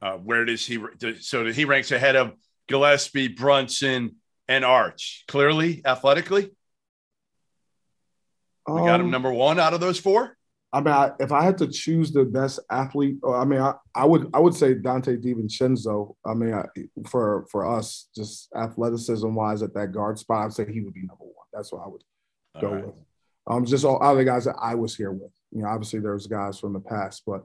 uh, 0.01 0.13
where 0.13 0.45
does 0.45 0.65
he? 0.65 0.79
So 1.19 1.51
he 1.51 1.65
ranks 1.65 1.91
ahead 1.91 2.15
of 2.15 2.33
Gillespie, 2.67 3.29
Brunson, 3.29 4.15
and 4.47 4.63
Arch. 4.63 5.25
Clearly, 5.27 5.81
athletically, 5.85 6.51
we 8.67 8.81
got 8.81 8.99
him 8.99 9.07
um, 9.07 9.11
number 9.11 9.31
one 9.31 9.59
out 9.59 9.73
of 9.73 9.79
those 9.79 9.99
four. 9.99 10.37
I 10.71 10.79
mean, 10.79 10.93
I, 10.93 11.11
if 11.19 11.31
I 11.31 11.43
had 11.43 11.59
to 11.59 11.67
choose 11.67 12.11
the 12.11 12.25
best 12.25 12.59
athlete, 12.71 13.17
I 13.27 13.45
mean, 13.45 13.59
I, 13.59 13.75
I 13.93 14.05
would 14.05 14.29
I 14.33 14.39
would 14.39 14.55
say 14.55 14.73
Donte 14.73 15.23
DiVincenzo. 15.23 16.15
I 16.25 16.33
mean, 16.33 16.53
I, 16.53 16.65
for 17.07 17.45
for 17.51 17.69
us, 17.69 18.07
just 18.15 18.49
athleticism 18.55 19.35
wise 19.35 19.61
at 19.61 19.75
that 19.75 19.91
guard 19.91 20.17
spot, 20.17 20.45
I'd 20.45 20.53
say 20.53 20.71
he 20.71 20.81
would 20.81 20.95
be 20.95 21.01
number 21.01 21.25
one. 21.25 21.45
That's 21.53 21.71
what 21.71 21.83
I 21.85 21.87
would 21.87 22.03
go 22.59 22.73
right. 22.73 22.85
with. 22.87 22.95
Um, 23.45 23.65
just 23.65 23.85
all 23.85 24.01
other 24.01 24.23
guys 24.23 24.45
that 24.45 24.55
I 24.59 24.73
was 24.73 24.95
here 24.95 25.11
with. 25.11 25.31
You 25.51 25.61
know, 25.61 25.67
obviously 25.67 25.99
there's 25.99 26.25
guys 26.25 26.59
from 26.59 26.73
the 26.73 26.79
past, 26.79 27.21
but 27.27 27.43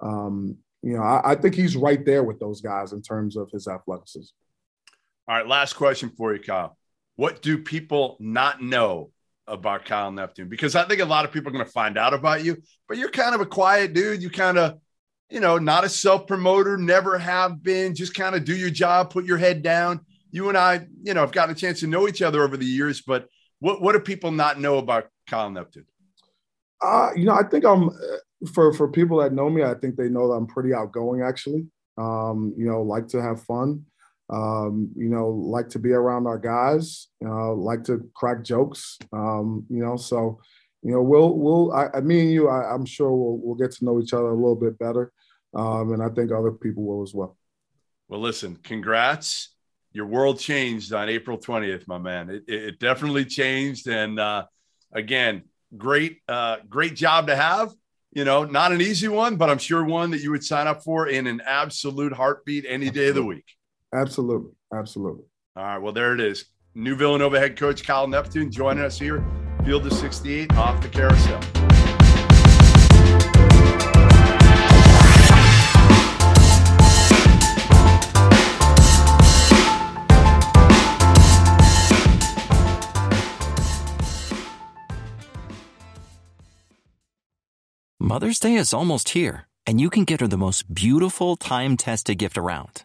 um, 0.00 0.56
you 0.82 0.96
know, 0.96 1.02
I, 1.02 1.32
I 1.32 1.34
think 1.34 1.54
he's 1.54 1.76
right 1.76 2.02
there 2.02 2.22
with 2.22 2.40
those 2.40 2.62
guys 2.62 2.92
in 2.92 3.02
terms 3.02 3.36
of 3.36 3.50
his 3.50 3.68
athleticism. 3.68 4.32
All 5.28 5.36
right, 5.36 5.46
last 5.46 5.74
question 5.74 6.10
for 6.16 6.34
you, 6.34 6.40
Kyle. 6.40 6.78
What 7.16 7.42
do 7.42 7.58
people 7.58 8.16
not 8.20 8.62
know 8.62 9.10
about 9.50 9.84
Kyle 9.84 10.10
Neptune? 10.10 10.48
Because 10.48 10.74
I 10.74 10.86
think 10.86 11.00
a 11.00 11.04
lot 11.04 11.24
of 11.24 11.32
people 11.32 11.50
are 11.50 11.52
going 11.52 11.64
to 11.64 11.70
find 11.70 11.98
out 11.98 12.14
about 12.14 12.44
you, 12.44 12.56
but 12.88 12.96
you're 12.96 13.10
kind 13.10 13.34
of 13.34 13.40
a 13.40 13.46
quiet 13.46 13.92
dude. 13.92 14.22
You 14.22 14.30
kind 14.30 14.58
of, 14.58 14.78
you 15.28 15.40
know, 15.40 15.58
not 15.58 15.84
a 15.84 15.88
self 15.88 16.26
promoter, 16.26 16.76
never 16.76 17.18
have 17.18 17.62
been, 17.62 17.94
just 17.94 18.14
kind 18.14 18.34
of 18.34 18.44
do 18.44 18.56
your 18.56 18.70
job, 18.70 19.10
put 19.10 19.24
your 19.24 19.38
head 19.38 19.62
down. 19.62 20.00
You 20.30 20.48
and 20.48 20.56
I, 20.56 20.86
you 21.02 21.14
know, 21.14 21.20
have 21.20 21.32
gotten 21.32 21.54
a 21.54 21.58
chance 21.58 21.80
to 21.80 21.86
know 21.86 22.08
each 22.08 22.22
other 22.22 22.42
over 22.42 22.56
the 22.56 22.64
years, 22.64 23.02
but 23.02 23.26
what, 23.58 23.82
what 23.82 23.92
do 23.92 24.00
people 24.00 24.30
not 24.30 24.60
know 24.60 24.78
about 24.78 25.08
Kyle 25.26 25.50
Neptune? 25.50 25.86
Uh, 26.82 27.10
you 27.14 27.24
know, 27.24 27.34
I 27.34 27.42
think 27.42 27.64
I'm 27.64 27.90
for 28.52 28.72
for 28.72 28.88
people 28.88 29.18
that 29.18 29.32
know 29.32 29.50
me, 29.50 29.62
I 29.62 29.74
think 29.74 29.96
they 29.96 30.08
know 30.08 30.28
that 30.28 30.34
I'm 30.34 30.46
pretty 30.46 30.72
outgoing. 30.72 31.22
Actually, 31.22 31.66
um, 31.98 32.54
you 32.56 32.66
know, 32.66 32.82
like 32.82 33.08
to 33.08 33.22
have 33.22 33.42
fun. 33.42 33.84
Um, 34.30 34.90
you 34.96 35.08
know, 35.08 35.28
like 35.28 35.68
to 35.70 35.78
be 35.78 35.92
around 35.92 36.26
our 36.26 36.38
guys. 36.38 37.08
Uh, 37.24 37.52
like 37.52 37.84
to 37.84 38.08
crack 38.14 38.44
jokes. 38.44 38.98
Um, 39.12 39.66
you 39.68 39.82
know, 39.84 39.96
so 39.96 40.40
you 40.82 40.92
know, 40.92 41.02
we'll 41.02 41.36
we'll 41.36 41.72
I, 41.72 41.88
I 41.94 42.00
me 42.00 42.20
and 42.20 42.32
you, 42.32 42.48
I, 42.48 42.74
am 42.74 42.84
sure 42.84 43.12
we'll 43.12 43.38
we'll 43.38 43.56
get 43.56 43.72
to 43.72 43.84
know 43.84 44.00
each 44.00 44.12
other 44.12 44.28
a 44.28 44.34
little 44.34 44.56
bit 44.56 44.78
better, 44.78 45.12
um, 45.54 45.92
and 45.92 46.02
I 46.02 46.08
think 46.08 46.32
other 46.32 46.52
people 46.52 46.84
will 46.84 47.02
as 47.02 47.12
well. 47.12 47.36
Well, 48.08 48.20
listen, 48.20 48.56
congrats. 48.62 49.54
Your 49.92 50.06
world 50.06 50.38
changed 50.38 50.92
on 50.92 51.08
April 51.08 51.36
20th, 51.36 51.88
my 51.88 51.98
man. 51.98 52.30
It, 52.30 52.44
it 52.46 52.78
definitely 52.78 53.24
changed, 53.24 53.88
and 53.88 54.20
uh, 54.20 54.44
again, 54.92 55.42
great, 55.76 56.18
uh, 56.28 56.58
great 56.68 56.94
job 56.94 57.26
to 57.26 57.34
have 57.34 57.72
you 58.12 58.24
know, 58.24 58.44
not 58.44 58.72
an 58.72 58.80
easy 58.80 59.08
one, 59.08 59.36
but 59.36 59.48
I'm 59.50 59.58
sure 59.58 59.84
one 59.84 60.10
that 60.10 60.20
you 60.20 60.30
would 60.32 60.44
sign 60.44 60.66
up 60.66 60.82
for 60.82 61.06
in 61.06 61.26
an 61.26 61.40
absolute 61.46 62.12
heartbeat 62.12 62.64
any 62.68 62.90
day 62.90 63.08
of 63.08 63.14
the 63.14 63.24
week. 63.24 63.44
Absolutely. 63.94 64.52
Absolutely. 64.72 65.24
All 65.56 65.64
right. 65.64 65.78
Well, 65.78 65.92
there 65.92 66.14
it 66.14 66.20
is. 66.20 66.44
New 66.74 66.94
Villanova 66.94 67.38
head 67.40 67.56
coach 67.56 67.84
Kyle 67.84 68.06
Neptune 68.06 68.50
joining 68.50 68.84
us 68.84 68.98
here, 68.98 69.24
Field 69.64 69.84
of 69.86 69.92
68 69.92 70.54
off 70.54 70.80
the 70.80 70.88
carousel. 70.88 71.40
Mother's 87.98 88.40
Day 88.40 88.54
is 88.54 88.72
almost 88.72 89.10
here, 89.10 89.46
and 89.66 89.80
you 89.80 89.90
can 89.90 90.04
get 90.04 90.20
her 90.20 90.26
the 90.26 90.36
most 90.36 90.72
beautiful 90.72 91.36
time 91.36 91.76
tested 91.76 92.18
gift 92.18 92.36
around 92.38 92.84